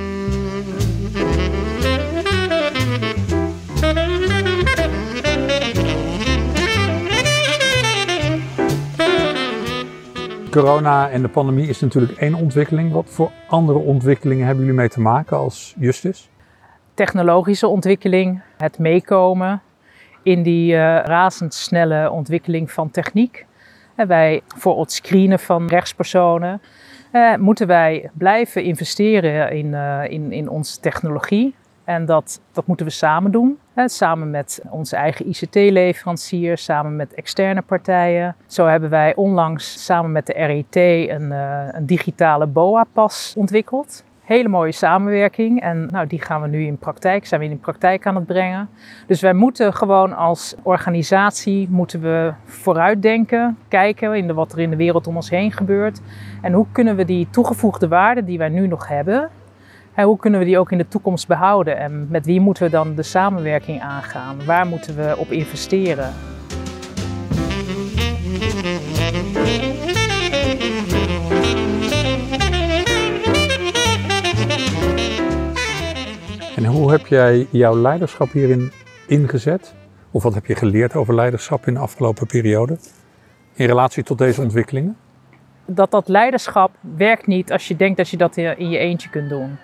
Corona 10.51 11.11
en 11.11 11.23
de 11.23 11.29
pandemie 11.29 11.69
is 11.69 11.81
natuurlijk 11.81 12.19
één 12.19 12.35
ontwikkeling. 12.35 12.93
Wat 12.93 13.09
voor 13.09 13.31
andere 13.49 13.79
ontwikkelingen 13.79 14.47
hebben 14.47 14.65
jullie 14.65 14.81
mee 14.81 14.89
te 14.89 15.01
maken 15.01 15.37
als 15.37 15.75
Justus? 15.79 16.31
Technologische 16.95 17.67
ontwikkeling, 17.67 18.43
het 18.57 18.79
meekomen 18.79 19.63
in 20.23 20.43
die 20.43 20.73
uh, 20.73 20.79
razendsnelle 21.05 22.11
ontwikkeling 22.11 22.71
van 22.71 22.91
techniek. 22.91 23.47
En 23.95 24.07
wij 24.09 24.41
voor 24.47 24.81
het 24.81 24.93
screenen 24.93 25.39
van 25.39 25.67
rechtspersonen 25.67 26.63
uh, 27.13 27.37
moeten 27.37 27.67
wij 27.67 28.11
blijven 28.13 28.63
investeren 28.63 29.51
in, 29.51 29.67
uh, 29.67 30.01
in, 30.09 30.33
in 30.33 30.49
onze 30.49 30.81
technologie. 30.81 31.55
En 31.89 32.05
dat, 32.05 32.41
dat 32.53 32.67
moeten 32.67 32.87
we 32.87 32.93
samen 32.93 33.31
doen. 33.31 33.59
Hè, 33.75 33.89
samen 33.89 34.31
met 34.31 34.63
onze 34.71 34.97
eigen 34.97 35.27
ICT-leverancier, 35.29 36.59
samen 36.59 36.97
met 36.97 37.15
externe 37.15 37.63
partijen. 37.63 38.37
Zo 38.47 38.67
hebben 38.67 38.91
wij 38.91 39.15
onlangs 39.15 39.85
samen 39.85 40.13
met 40.13 40.27
de 40.27 40.33
RIT 40.33 40.77
een, 41.11 41.31
uh, 41.31 41.69
een 41.71 41.87
digitale 41.87 42.47
BOA-pas 42.47 43.35
ontwikkeld. 43.37 44.05
Hele 44.25 44.49
mooie 44.49 44.73
samenwerking 44.73 45.61
en 45.61 45.87
nou, 45.91 46.07
die 46.07 46.21
gaan 46.21 46.43
we 46.43 46.49
nu 46.49 46.65
in 46.65 46.79
praktijk, 46.79 47.27
zijn 47.27 47.41
we 47.41 47.47
in 47.47 47.61
praktijk 47.61 48.07
aan 48.07 48.15
het 48.15 48.27
brengen. 48.27 48.69
Dus 49.07 49.21
wij 49.21 49.35
moeten 49.35 49.75
gewoon 49.75 50.17
als 50.17 50.55
organisatie 50.63 51.69
moeten 51.71 52.01
we 52.01 52.33
vooruitdenken, 52.45 53.59
kijken 53.69 54.15
in 54.15 54.27
de, 54.27 54.35
wat 54.35 54.53
er 54.53 54.59
in 54.59 54.71
de 54.71 54.77
wereld 54.77 55.07
om 55.07 55.17
ons 55.17 55.31
heen 55.31 55.53
gebeurt. 55.53 56.01
En 56.43 56.53
hoe 56.53 56.67
kunnen 56.73 56.97
we 56.97 57.05
die 57.05 57.31
toegevoegde 57.31 57.89
waarde 57.89 58.25
die 58.25 58.39
wij 58.39 58.49
nu 58.49 58.67
nog 58.67 58.89
hebben, 58.89 59.31
hoe 60.05 60.19
kunnen 60.19 60.41
we 60.41 60.47
die 60.47 60.59
ook 60.59 60.73
in 60.73 60.79
de 60.79 60.89
toekomst 60.89 61.27
behouden? 61.27 61.79
En 61.79 62.07
met 62.11 62.27
wie 62.27 62.41
moeten 62.41 62.63
we 62.63 62.71
dan 62.71 62.95
de 62.95 63.03
samenwerking 63.03 63.81
aangaan? 63.81 64.45
Waar 64.45 64.67
moeten 64.67 64.97
we 64.97 65.15
op 65.17 65.31
investeren? 65.31 66.15
En 76.57 76.65
hoe 76.65 76.91
heb 76.91 77.07
jij 77.07 77.47
jouw 77.51 77.77
leiderschap 77.77 78.33
hierin 78.33 78.73
ingezet? 79.07 79.75
Of 80.11 80.23
wat 80.23 80.35
heb 80.35 80.47
je 80.47 80.55
geleerd 80.55 80.95
over 80.95 81.15
leiderschap 81.15 81.67
in 81.67 81.75
de 81.75 81.81
afgelopen 81.81 82.27
periode? 82.27 82.79
In 83.55 83.67
relatie 83.67 84.03
tot 84.03 84.19
deze 84.19 84.41
ontwikkelingen? 84.41 84.97
Dat 85.67 85.91
dat 85.91 86.09
leiderschap 86.09 86.71
werkt 86.97 87.27
niet 87.27 87.53
als 87.53 87.69
je 87.69 87.77
denkt 87.77 87.97
dat 87.97 88.09
je 88.09 88.17
dat 88.17 88.37
in 88.37 88.69
je 88.69 88.79
eentje 88.79 89.09
kunt 89.09 89.29
doen. 89.29 89.59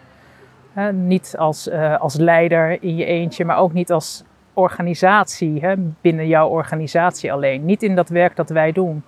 Niet 0.93 1.35
als, 1.38 1.69
uh, 1.69 2.00
als 2.00 2.16
leider 2.16 2.83
in 2.83 2.97
je 2.97 3.04
eentje, 3.04 3.45
maar 3.45 3.59
ook 3.59 3.73
niet 3.73 3.93
als 3.93 4.25
organisatie, 4.52 5.62
binnen 6.00 6.26
jouw 6.26 6.49
organisatie 6.49 7.33
alleen. 7.33 7.64
Niet 7.64 7.83
in 7.83 7.95
dat 7.95 8.09
werk 8.09 8.37
dat 8.37 8.49
wij 8.49 8.73
doen. 8.73 9.02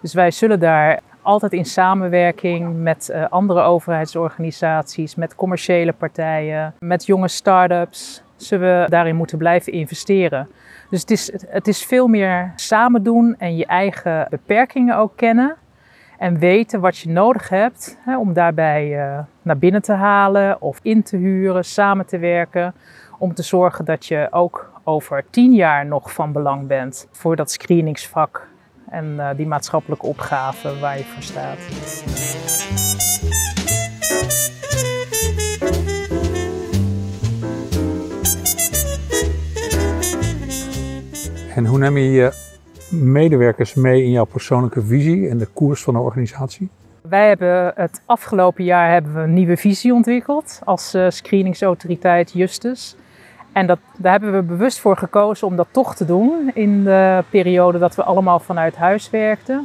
Dus 0.00 0.14
wij 0.14 0.30
zullen 0.30 0.60
daar 0.60 1.00
altijd 1.22 1.52
in 1.52 1.64
samenwerking 1.64 2.82
met 2.82 3.10
uh, 3.12 3.24
andere 3.28 3.60
overheidsorganisaties, 3.60 5.14
met 5.14 5.34
commerciële 5.34 5.92
partijen, 5.92 6.74
met 6.78 7.06
jonge 7.06 7.28
start-ups, 7.28 8.22
zullen 8.36 8.82
we 8.82 8.90
daarin 8.90 9.16
moeten 9.16 9.38
blijven 9.38 9.72
investeren. 9.72 10.48
Dus 10.90 11.00
het 11.00 11.10
is, 11.10 11.32
het 11.48 11.68
is 11.68 11.84
veel 11.84 12.06
meer 12.06 12.52
samen 12.56 13.02
doen 13.02 13.34
en 13.38 13.56
je 13.56 13.66
eigen 13.66 14.26
beperkingen 14.30 14.96
ook 14.96 15.16
kennen. 15.16 15.56
En 16.18 16.38
weten 16.38 16.80
wat 16.80 16.98
je 16.98 17.08
nodig 17.08 17.48
hebt 17.48 17.98
om 18.18 18.32
daarbij 18.32 19.06
uh, 19.06 19.18
naar 19.42 19.58
binnen 19.58 19.82
te 19.82 19.92
halen 19.92 20.60
of 20.60 20.78
in 20.82 21.02
te 21.02 21.16
huren, 21.16 21.64
samen 21.64 22.06
te 22.06 22.18
werken. 22.18 22.74
Om 23.18 23.34
te 23.34 23.42
zorgen 23.42 23.84
dat 23.84 24.06
je 24.06 24.28
ook 24.30 24.72
over 24.84 25.24
tien 25.30 25.54
jaar 25.54 25.86
nog 25.86 26.12
van 26.12 26.32
belang 26.32 26.66
bent 26.66 27.08
voor 27.10 27.36
dat 27.36 27.50
screeningsvak 27.50 28.48
en 28.90 29.04
uh, 29.16 29.28
die 29.36 29.46
maatschappelijke 29.46 30.06
opgave 30.06 30.78
waar 30.78 30.98
je 30.98 31.04
voor 31.04 31.22
staat. 31.22 31.58
En 41.54 41.66
hoe 41.66 41.78
neem 41.78 41.96
je 41.96 42.10
je 42.10 42.32
medewerkers 42.90 43.74
mee 43.74 44.04
in 44.04 44.10
jouw 44.10 44.24
persoonlijke 44.24 44.82
visie 44.82 45.28
en 45.28 45.38
de 45.38 45.46
koers 45.46 45.82
van 45.82 45.94
de 45.94 46.00
organisatie? 46.00 46.68
Wij 47.02 47.28
hebben 47.28 47.72
het 47.74 48.02
afgelopen 48.06 48.64
jaar 48.64 48.90
hebben 48.90 49.14
we 49.14 49.20
een 49.20 49.34
nieuwe 49.34 49.56
visie 49.56 49.94
ontwikkeld 49.94 50.60
als 50.64 50.94
uh, 50.94 51.06
screeningsautoriteit 51.08 52.32
Justus. 52.32 52.96
En 53.52 53.66
dat, 53.66 53.78
daar 53.96 54.12
hebben 54.12 54.32
we 54.32 54.42
bewust 54.42 54.80
voor 54.80 54.96
gekozen 54.96 55.46
om 55.46 55.56
dat 55.56 55.68
toch 55.70 55.94
te 55.94 56.04
doen 56.04 56.50
in 56.54 56.84
de 56.84 57.24
periode 57.30 57.78
dat 57.78 57.94
we 57.94 58.02
allemaal 58.02 58.38
vanuit 58.38 58.76
huis 58.76 59.10
werkten. 59.10 59.56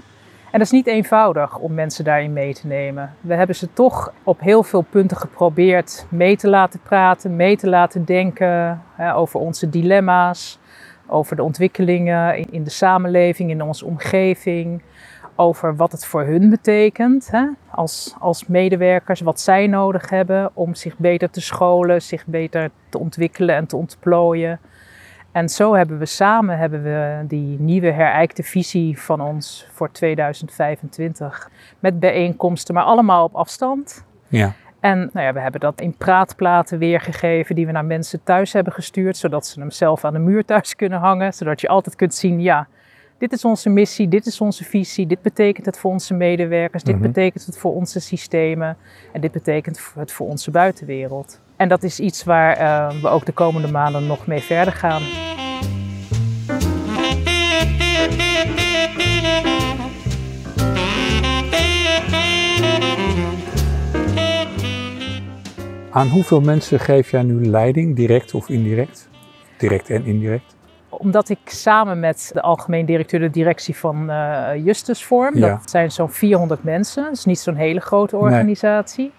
En 0.51 0.51
dat 0.51 0.61
is 0.61 0.71
niet 0.71 0.87
eenvoudig 0.87 1.57
om 1.57 1.73
mensen 1.73 2.03
daarin 2.03 2.33
mee 2.33 2.53
te 2.53 2.67
nemen. 2.67 3.13
We 3.21 3.33
hebben 3.33 3.55
ze 3.55 3.73
toch 3.73 4.13
op 4.23 4.39
heel 4.39 4.63
veel 4.63 4.85
punten 4.89 5.17
geprobeerd 5.17 6.05
mee 6.09 6.37
te 6.37 6.49
laten 6.49 6.79
praten, 6.83 7.35
mee 7.35 7.57
te 7.57 7.69
laten 7.69 8.05
denken 8.05 8.81
hè, 8.95 9.15
over 9.15 9.39
onze 9.39 9.69
dilemma's, 9.69 10.59
over 11.07 11.35
de 11.35 11.43
ontwikkelingen 11.43 12.37
in, 12.37 12.47
in 12.51 12.63
de 12.63 12.69
samenleving, 12.69 13.49
in 13.49 13.61
onze 13.61 13.85
omgeving 13.85 14.81
over 15.37 15.75
wat 15.75 15.91
het 15.91 16.05
voor 16.05 16.23
hun 16.23 16.49
betekent 16.49 17.31
hè? 17.31 17.47
Als, 17.69 18.15
als 18.19 18.47
medewerkers, 18.47 19.21
wat 19.21 19.39
zij 19.39 19.67
nodig 19.67 20.09
hebben 20.09 20.51
om 20.53 20.75
zich 20.75 20.97
beter 20.97 21.29
te 21.29 21.41
scholen, 21.41 22.01
zich 22.01 22.25
beter 22.25 22.69
te 22.89 22.99
ontwikkelen 22.99 23.55
en 23.55 23.65
te 23.65 23.75
ontplooien. 23.75 24.59
En 25.31 25.49
zo 25.49 25.73
hebben 25.73 25.99
we 25.99 26.05
samen 26.05 26.57
hebben 26.57 26.83
we 26.83 27.23
die 27.27 27.59
nieuwe 27.59 27.91
herijkte 27.91 28.43
visie 28.43 29.01
van 29.01 29.21
ons 29.21 29.67
voor 29.71 29.91
2025 29.91 31.49
met 31.79 31.99
bijeenkomsten, 31.99 32.73
maar 32.73 32.83
allemaal 32.83 33.23
op 33.23 33.35
afstand. 33.35 34.05
Ja. 34.27 34.53
En 34.79 35.09
nou 35.13 35.25
ja, 35.25 35.33
we 35.33 35.39
hebben 35.39 35.59
dat 35.59 35.81
in 35.81 35.97
praatplaten 35.97 36.77
weergegeven 36.77 37.55
die 37.55 37.65
we 37.65 37.71
naar 37.71 37.85
mensen 37.85 38.23
thuis 38.23 38.53
hebben 38.53 38.73
gestuurd, 38.73 39.17
zodat 39.17 39.45
ze 39.45 39.59
hem 39.59 39.71
zelf 39.71 40.05
aan 40.05 40.13
de 40.13 40.19
muur 40.19 40.45
thuis 40.45 40.75
kunnen 40.75 40.99
hangen, 40.99 41.33
zodat 41.33 41.61
je 41.61 41.67
altijd 41.67 41.95
kunt 41.95 42.13
zien, 42.13 42.41
ja, 42.41 42.67
dit 43.17 43.31
is 43.31 43.45
onze 43.45 43.69
missie, 43.69 44.07
dit 44.07 44.25
is 44.25 44.41
onze 44.41 44.63
visie, 44.63 45.07
dit 45.07 45.21
betekent 45.21 45.65
het 45.65 45.77
voor 45.79 45.91
onze 45.91 46.13
medewerkers, 46.13 46.83
dit 46.83 46.95
Mhm. 46.95 47.03
betekent 47.03 47.45
het 47.45 47.57
voor 47.57 47.73
onze 47.75 47.99
systemen 47.99 48.77
en 49.13 49.21
dit 49.21 49.31
betekent 49.31 49.91
het 49.95 50.11
voor 50.11 50.27
onze 50.27 50.51
buitenwereld. 50.51 51.39
En 51.55 51.67
dat 51.69 51.83
is 51.83 51.99
iets 51.99 52.23
waar 52.23 52.55
eh, 52.57 53.01
we 53.01 53.07
ook 53.07 53.25
de 53.25 53.31
komende 53.31 53.71
maanden 53.71 54.07
nog 54.07 54.27
mee 54.27 54.39
verder 54.39 54.73
gaan. 54.73 55.01
Aan 65.91 66.07
hoeveel 66.07 66.41
mensen 66.41 66.79
geef 66.79 67.11
jij 67.11 67.23
nu 67.23 67.45
leiding, 67.45 67.95
direct 67.95 68.33
of 68.33 68.49
indirect? 68.49 69.09
Direct 69.57 69.89
en 69.89 70.05
indirect? 70.05 70.56
Omdat 70.89 71.29
ik 71.29 71.39
samen 71.45 71.99
met 71.99 72.29
de 72.33 72.41
algemeen 72.41 72.85
directeur 72.85 73.19
de 73.19 73.29
directie 73.29 73.75
van 73.75 74.09
eh, 74.09 74.49
Justus 74.65 75.05
vorm, 75.05 75.37
Ja. 75.37 75.47
dat 75.49 75.69
zijn 75.69 75.91
zo'n 75.91 76.09
400 76.11 76.63
mensen, 76.63 77.03
dat 77.03 77.11
is 77.13 77.25
niet 77.25 77.39
zo'n 77.39 77.55
hele 77.55 77.79
grote 77.79 78.15
Nee. 78.15 78.23
organisatie. 78.23 79.11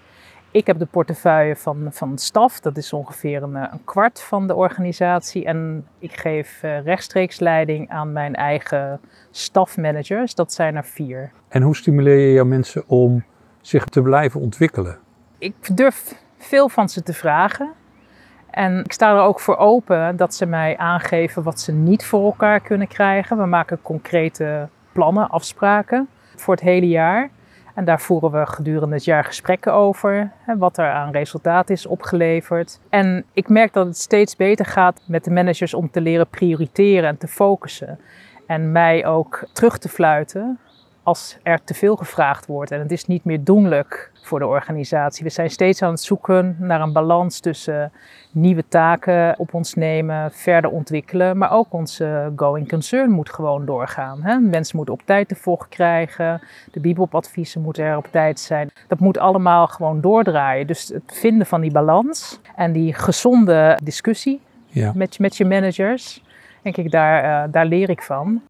Ik 0.51 0.67
heb 0.67 0.79
de 0.79 0.87
portefeuille 0.87 1.57
van, 1.57 1.87
van 1.91 2.19
staf, 2.19 2.61
dat 2.61 2.77
is 2.77 2.93
ongeveer 2.93 3.43
een, 3.43 3.57
eh, 3.57 3.69
een 3.73 3.85
kwart 3.85 4.21
van 4.21 4.47
de 4.47 4.55
organisatie. 4.55 5.45
En 5.45 5.87
ik 5.99 6.17
geef 6.17 6.59
eh, 6.63 6.83
rechtstreeks 6.85 7.39
leiding 7.41 7.91
aan 7.91 8.13
mijn 8.13 8.35
eigen 8.35 9.01
stafmanagers, 9.31 10.35
dat 10.35 10.53
zijn 10.53 10.77
er 10.77 10.85
vier. 10.85 11.31
En 11.49 11.63
hoe 11.63 11.77
stimuleer 11.77 12.19
je 12.27 12.33
jouw 12.33 12.45
mensen 12.45 12.83
om 12.87 13.25
zich 13.61 13.85
te 13.85 14.03
blijven 14.03 14.41
ontwikkelen? 14.41 14.99
ik 15.39 15.77
durf 15.77 16.15
veel 16.39 16.69
van 16.69 16.89
ze 16.89 17.03
te 17.03 17.13
vragen. 17.13 17.73
En 18.51 18.85
ik 18.85 18.93
sta 18.93 19.15
er 19.15 19.21
ook 19.21 19.41
voor 19.41 19.57
open 19.57 20.17
dat 20.17 20.35
ze 20.35 20.47
mij 20.47 20.77
aangeven 20.77 21.43
wat 21.43 21.61
ze 21.61 21.73
niet 21.73 22.05
voor 22.05 22.25
elkaar 22.25 22.61
kunnen 22.61 22.89
krijgen. 22.89 23.39
We 23.39 23.47
maken 23.47 23.83
concrete 23.83 24.69
plannen, 24.93 25.29
afspraken 25.29 26.09
voor 26.37 26.55
het 26.55 26.63
hele 26.63 26.89
jaar. 26.89 27.31
En 27.75 27.85
daar 27.85 28.01
voeren 28.01 28.31
we 28.31 28.47
gedurende 28.47 28.95
het 28.95 29.05
jaar 29.05 29.25
gesprekken 29.25 29.73
over. 29.73 30.33
Wat 30.59 30.79
er 30.79 30.91
aan 30.91 31.13
resultaat 31.13 31.71
is 31.71 31.87
opgeleverd. 31.87 32.81
En 32.89 33.25
ik 33.33 33.49
merk 33.49 33.73
dat 33.73 33.87
het 33.87 33.97
steeds 33.97 34.37
beter 34.37 34.67
gaat 34.67 35.03
met 35.07 35.25
de 35.25 35.31
managers 35.31 35.75
om 35.75 35.91
te 35.91 36.01
leren 36.01 36.29
prioriteren 36.29 37.09
en 37.09 37.19
te 37.19 37.29
focussen. 37.29 37.99
En 38.47 38.73
mij 38.73 39.07
ook 39.07 39.49
terug 39.53 39.79
te 39.79 39.89
fluiten 39.89 40.59
als 41.09 41.37
er 41.43 41.65
te 41.65 41.75
veel 41.75 41.97
gevraagd 41.97 42.47
wordt. 42.47 42.71
En 42.71 42.81
het 42.81 42.91
is 42.91 43.07
niet 43.07 43.25
meer 43.25 43.45
doenlijk 43.45 44.11
voor 44.23 44.39
de 44.39 44.47
organisatie. 44.47 45.25
We 45.25 45.31
zijn 45.31 45.51
steeds 45.51 45.83
aan 45.83 45.91
het 45.91 46.01
zoeken 46.01 46.57
naar 46.59 46.81
een 46.81 46.93
balans 46.93 47.41
tussen 47.41 47.93
nieuwe 48.33 48.65
taken 48.69 49.39
op 49.39 49.55
ons 49.55 49.75
nemen, 49.75 50.31
verder 50.33 50.71
ontwikkelen, 50.71 51.39
maar 51.39 51.53
ook 51.53 51.73
onze 51.73 52.33
going 52.37 52.69
concern 52.69 53.11
moet 53.11 53.31
gewoon 53.31 53.65
doorgaan. 53.65 54.23
Hè? 54.23 54.39
Mensen 54.39 54.77
moeten 54.77 54.95
op 54.95 55.03
tijd 55.05 55.29
de 55.29 55.35
volg 55.35 55.69
krijgen, 55.69 56.41
de 56.73 56.81
bibelpadviezen 56.81 57.61
moeten 57.61 57.85
er 57.85 57.97
op 57.97 58.07
tijd 58.11 58.41
zijn. 58.41 58.71
Dat 58.89 58.99
moet 58.99 59.19
allemaal 59.19 59.67
gewoon 59.67 60.01
doordraaien. 60.01 60.67
Dus 60.67 60.89
het 60.89 61.03
vinden 61.07 61.47
van 61.47 61.61
die 61.61 61.73
balans 61.73 62.41
en 62.57 62.73
die 62.73 62.95
gezonde 62.95 63.79
discussie 63.83 64.41
Ja. 64.67 64.93
met, 64.95 65.19
met 65.19 65.37
je 65.37 65.45
managers, 65.45 66.23
denk 66.63 66.77
ik, 66.77 66.91
daar, 66.91 67.45
eh, 67.45 67.53
daar 67.53 67.67
leer 67.67 67.91
ik 67.91 68.03
van. 68.03 68.43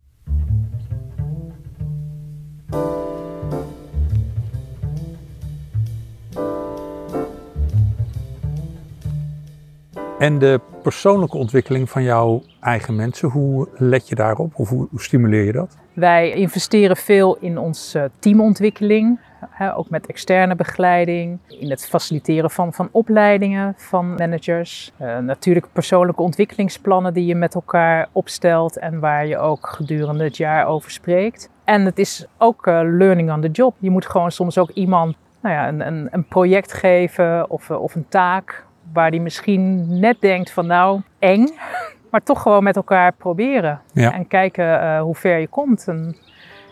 En 10.19 10.39
de 10.39 10.61
persoonlijke 10.83 11.37
ontwikkeling 11.37 11.91
van 11.91 12.03
jouw 12.03 12.43
eigen 12.61 12.97
mensen, 12.97 13.29
hoe 13.29 13.69
let 13.77 14.09
je 14.09 14.15
daarop? 14.15 14.53
Of 14.55 14.69
hoe, 14.69 14.89
stimuleer 14.97 15.45
je 15.45 15.53
dat? 15.53 15.77
Wij 15.93 16.31
investeren 16.31 16.97
veel 16.97 17.37
in 17.41 17.59
onze 17.59 18.11
teamontwikkeling, 18.19 19.21
hè, 19.51 19.77
ook 19.77 19.91
met 19.91 20.07
externe 20.07 20.55
begeleiding, 20.55 21.39
in 21.47 21.71
het 21.71 21.89
faciliteren 21.89 22.51
van, 22.51 22.73
van 22.73 22.89
opleidingen 22.93 23.75
van 23.77 24.15
managers. 24.15 24.93
Eh, 24.97 25.19
natuurlijk 25.19 25.67
persoonlijke 25.73 26.23
ontwikkelingsplannen 26.23 27.15
die 27.15 27.27
je 27.27 27.35
met 27.35 27.55
elkaar 27.55 28.09
opstelt 28.13 28.79
en 28.79 29.01
waar 29.01 29.27
je 29.27 29.39
ook 29.39 29.67
gedurende 29.67 30.25
het 30.25 30.37
jaar 30.37 30.67
over 30.67 30.91
spreekt. 30.91 31.51
En 31.65 31.85
het 31.85 31.99
is 31.99 32.27
ook 32.39 32.67
eh, 32.67 32.81
learning 32.83 33.33
on 33.33 33.41
the 33.41 33.51
job. 33.51 33.75
Je 33.79 33.91
moet 33.91 34.07
gewoon 34.07 34.33
soms 34.33 34.59
ook 34.59 34.71
iemand 34.71 35.17
nou 35.41 35.55
ja, 35.55 35.69
een, 35.69 35.87
een, 35.87 36.09
een 36.11 36.25
project 36.25 36.73
geven 36.73 37.51
of, 37.51 37.71
eh, 37.71 37.83
of 37.83 37.95
een 37.95 38.09
taak 38.09 38.67
waar 38.93 39.11
die 39.11 39.21
misschien 39.21 39.87
net 40.01 40.21
denkt 40.21 40.51
van 40.51 40.67
nou 40.67 41.01
eng, 41.19 41.49
maar 42.11 42.23
toch 42.23 42.43
gewoon 42.43 42.63
met 42.63 42.77
elkaar 42.77 43.13
proberen. 43.13 43.81
Ja. 43.93 44.13
En 44.13 44.27
kijken 44.27 44.81
eh, 44.81 45.01
hoe 45.01 45.15
ver 45.15 45.39
je 45.39 45.49
komt. 45.49 45.89
En 45.89 45.97
een 45.97 46.17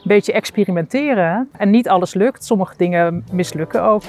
beetje 0.04 0.32
experimenteren. 0.32 1.48
En 1.52 1.70
niet 1.70 1.88
alles 1.88 2.14
lukt. 2.14 2.44
Sommige 2.44 2.74
dingen 2.76 3.24
mislukken 3.32 3.82
ook. 3.82 4.02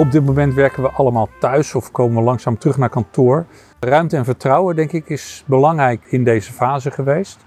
Op 0.00 0.10
dit 0.10 0.24
moment 0.24 0.54
werken 0.54 0.82
we 0.82 0.90
allemaal 0.90 1.28
thuis 1.40 1.74
of 1.74 1.90
komen 1.90 2.16
we 2.16 2.22
langzaam 2.22 2.58
terug 2.58 2.76
naar 2.76 2.88
kantoor. 2.88 3.46
Ruimte 3.80 4.16
en 4.16 4.24
vertrouwen, 4.24 4.76
denk 4.76 4.92
ik, 4.92 5.08
is 5.08 5.44
belangrijk 5.46 6.04
in 6.04 6.24
deze 6.24 6.52
fase 6.52 6.90
geweest. 6.90 7.38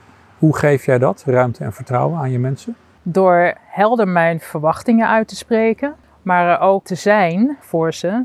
Hoe 0.44 0.58
geef 0.58 0.86
jij 0.86 0.98
dat, 0.98 1.24
ruimte 1.26 1.64
en 1.64 1.74
vertrouwen 1.74 2.20
aan 2.20 2.32
je 2.32 2.40
mensen? 2.40 2.76
Door 3.04 3.54
helder 3.66 4.08
mijn 4.08 4.40
verwachtingen 4.40 5.08
uit 5.10 5.28
te 5.28 5.36
spreken. 5.36 5.96
Maar 6.22 6.48
er 6.48 6.60
ook 6.60 6.86
te 6.86 6.96
zijn 6.96 7.58
voor 7.60 7.94
ze 7.94 8.24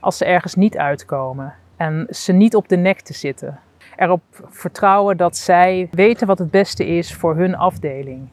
als 0.00 0.16
ze 0.16 0.24
ergens 0.24 0.54
niet 0.54 0.76
uitkomen. 0.76 1.54
En 1.76 2.06
ze 2.10 2.32
niet 2.32 2.54
op 2.54 2.68
de 2.68 2.76
nek 2.76 3.00
te 3.00 3.12
zitten. 3.12 3.58
Erop 3.96 4.22
vertrouwen 4.48 5.16
dat 5.16 5.36
zij 5.36 5.88
weten 5.90 6.26
wat 6.26 6.38
het 6.38 6.50
beste 6.50 6.86
is 6.86 7.14
voor 7.14 7.36
hun 7.36 7.56
afdeling. 7.56 8.28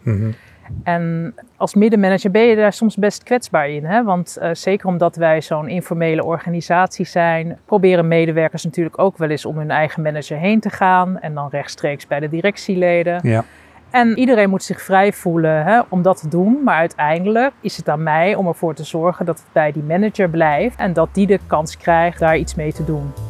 En 0.83 1.33
als 1.57 1.75
middenmanager 1.75 2.31
ben 2.31 2.41
je 2.41 2.55
daar 2.55 2.73
soms 2.73 2.95
best 2.95 3.23
kwetsbaar 3.23 3.69
in. 3.69 3.85
Hè? 3.85 4.03
Want 4.03 4.37
uh, 4.41 4.49
zeker 4.53 4.87
omdat 4.87 5.15
wij 5.15 5.41
zo'n 5.41 5.67
informele 5.67 6.23
organisatie 6.23 7.05
zijn, 7.05 7.57
proberen 7.65 8.07
medewerkers 8.07 8.63
natuurlijk 8.63 8.99
ook 8.99 9.17
wel 9.17 9.29
eens 9.29 9.45
om 9.45 9.57
hun 9.57 9.71
eigen 9.71 10.01
manager 10.03 10.37
heen 10.37 10.59
te 10.59 10.69
gaan. 10.69 11.19
En 11.19 11.33
dan 11.33 11.49
rechtstreeks 11.49 12.07
bij 12.07 12.19
de 12.19 12.29
directieleden. 12.29 13.19
Ja. 13.23 13.43
En 13.89 14.17
iedereen 14.17 14.49
moet 14.49 14.63
zich 14.63 14.81
vrij 14.81 15.13
voelen 15.13 15.63
hè, 15.63 15.81
om 15.89 16.01
dat 16.01 16.19
te 16.19 16.27
doen. 16.27 16.59
Maar 16.63 16.75
uiteindelijk 16.75 17.53
is 17.61 17.77
het 17.77 17.89
aan 17.89 18.03
mij 18.03 18.35
om 18.35 18.47
ervoor 18.47 18.73
te 18.73 18.83
zorgen 18.83 19.25
dat 19.25 19.37
het 19.37 19.47
bij 19.51 19.71
die 19.71 19.83
manager 19.83 20.29
blijft. 20.29 20.79
En 20.79 20.93
dat 20.93 21.09
die 21.11 21.27
de 21.27 21.39
kans 21.47 21.77
krijgt 21.77 22.19
daar 22.19 22.37
iets 22.37 22.55
mee 22.55 22.73
te 22.73 22.85
doen. 22.85 23.26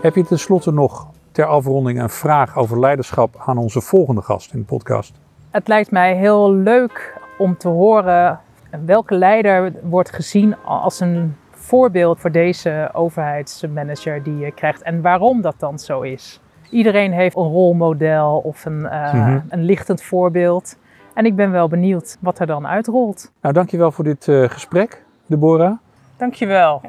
Heb 0.00 0.14
je 0.14 0.24
tenslotte 0.24 0.72
nog 0.72 1.06
ter 1.32 1.44
afronding 1.44 2.00
een 2.00 2.10
vraag 2.10 2.56
over 2.56 2.80
leiderschap 2.80 3.42
aan 3.46 3.58
onze 3.58 3.80
volgende 3.80 4.22
gast 4.22 4.52
in 4.52 4.58
de 4.58 4.64
podcast? 4.64 5.20
Het 5.50 5.68
lijkt 5.68 5.90
mij 5.90 6.16
heel 6.16 6.52
leuk 6.52 7.20
om 7.38 7.56
te 7.56 7.68
horen 7.68 8.40
welke 8.84 9.14
leider 9.14 9.72
wordt 9.82 10.10
gezien 10.10 10.56
als 10.64 11.00
een 11.00 11.36
voorbeeld 11.50 12.20
voor 12.20 12.30
deze 12.30 12.90
overheidsmanager 12.92 14.22
die 14.22 14.38
je 14.38 14.52
krijgt 14.52 14.82
en 14.82 15.02
waarom 15.02 15.40
dat 15.40 15.54
dan 15.58 15.78
zo 15.78 16.00
is. 16.00 16.40
Iedereen 16.70 17.12
heeft 17.12 17.36
een 17.36 17.42
rolmodel 17.42 18.40
of 18.44 18.64
een, 18.64 18.80
uh, 18.80 19.14
mm 19.14 19.42
een 19.48 19.64
lichtend 19.64 20.02
voorbeeld. 20.02 20.76
En 21.14 21.24
ik 21.24 21.36
ben 21.36 21.50
wel 21.50 21.68
benieuwd 21.68 22.16
wat 22.20 22.38
er 22.38 22.46
dan 22.46 22.66
uitrolt. 22.66 23.32
Nou, 23.40 23.54
dankjewel 23.54 23.92
voor 23.92 24.04
dit 24.04 24.26
uh, 24.26 24.48
gesprek, 24.48 25.04
Deborah. 25.26 25.76
Dankjewel. 26.16 26.80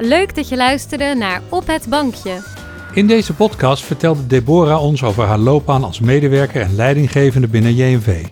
Leuk 0.00 0.34
dat 0.34 0.48
je 0.48 0.56
luisterde 0.56 1.14
naar 1.14 1.42
Op 1.48 1.66
het 1.66 1.86
Bankje. 1.88 2.42
In 2.92 3.06
deze 3.06 3.34
podcast 3.34 3.84
vertelde 3.84 4.26
Deborah 4.26 4.82
ons 4.82 5.04
over 5.04 5.24
haar 5.24 5.38
loopbaan 5.38 5.84
als 5.84 6.00
medewerker 6.00 6.60
en 6.60 6.74
leidinggevende 6.74 7.48
binnen 7.48 7.74
JNV. 7.74 8.24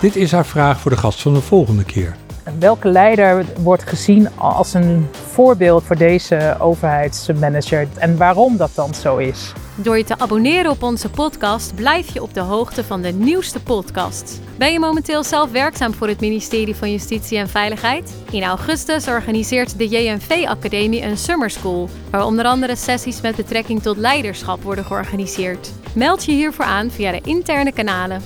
Dit 0.00 0.16
is 0.16 0.32
haar 0.32 0.46
vraag 0.46 0.80
voor 0.80 0.90
de 0.90 0.96
gast 0.96 1.22
van 1.22 1.34
de 1.34 1.40
volgende 1.40 1.84
keer. 1.84 2.16
Welke 2.58 2.88
leider 2.88 3.44
wordt 3.60 3.88
gezien 3.88 4.36
als 4.36 4.74
een 4.74 5.08
voorbeeld 5.12 5.84
voor 5.84 5.96
deze 5.96 6.56
overheidsmanager 6.58 7.88
en 7.96 8.16
waarom 8.16 8.56
dat 8.56 8.70
dan 8.74 8.94
zo 8.94 9.16
is? 9.16 9.52
Door 9.82 9.98
je 9.98 10.04
te 10.04 10.18
abonneren 10.18 10.70
op 10.70 10.82
onze 10.82 11.10
podcast 11.10 11.74
blijf 11.74 12.12
je 12.12 12.22
op 12.22 12.34
de 12.34 12.40
hoogte 12.40 12.84
van 12.84 13.02
de 13.02 13.12
nieuwste 13.12 13.60
podcasts. 13.60 14.38
Ben 14.56 14.72
je 14.72 14.78
momenteel 14.78 15.24
zelf 15.24 15.50
werkzaam 15.50 15.94
voor 15.94 16.08
het 16.08 16.20
ministerie 16.20 16.76
van 16.76 16.90
Justitie 16.90 17.38
en 17.38 17.48
Veiligheid? 17.48 18.14
In 18.30 18.42
augustus 18.42 19.08
organiseert 19.08 19.78
de 19.78 19.88
JNV 19.88 20.44
Academie 20.46 21.02
een 21.02 21.16
summer 21.16 21.50
school, 21.50 21.88
waar 22.10 22.24
onder 22.24 22.44
andere 22.44 22.76
sessies 22.76 23.20
met 23.20 23.36
betrekking 23.36 23.82
tot 23.82 23.96
leiderschap 23.96 24.62
worden 24.62 24.84
georganiseerd. 24.84 25.72
Meld 25.94 26.24
je 26.24 26.32
hiervoor 26.32 26.64
aan 26.64 26.90
via 26.90 27.12
de 27.12 27.20
interne 27.24 27.72
kanalen. 27.72 28.22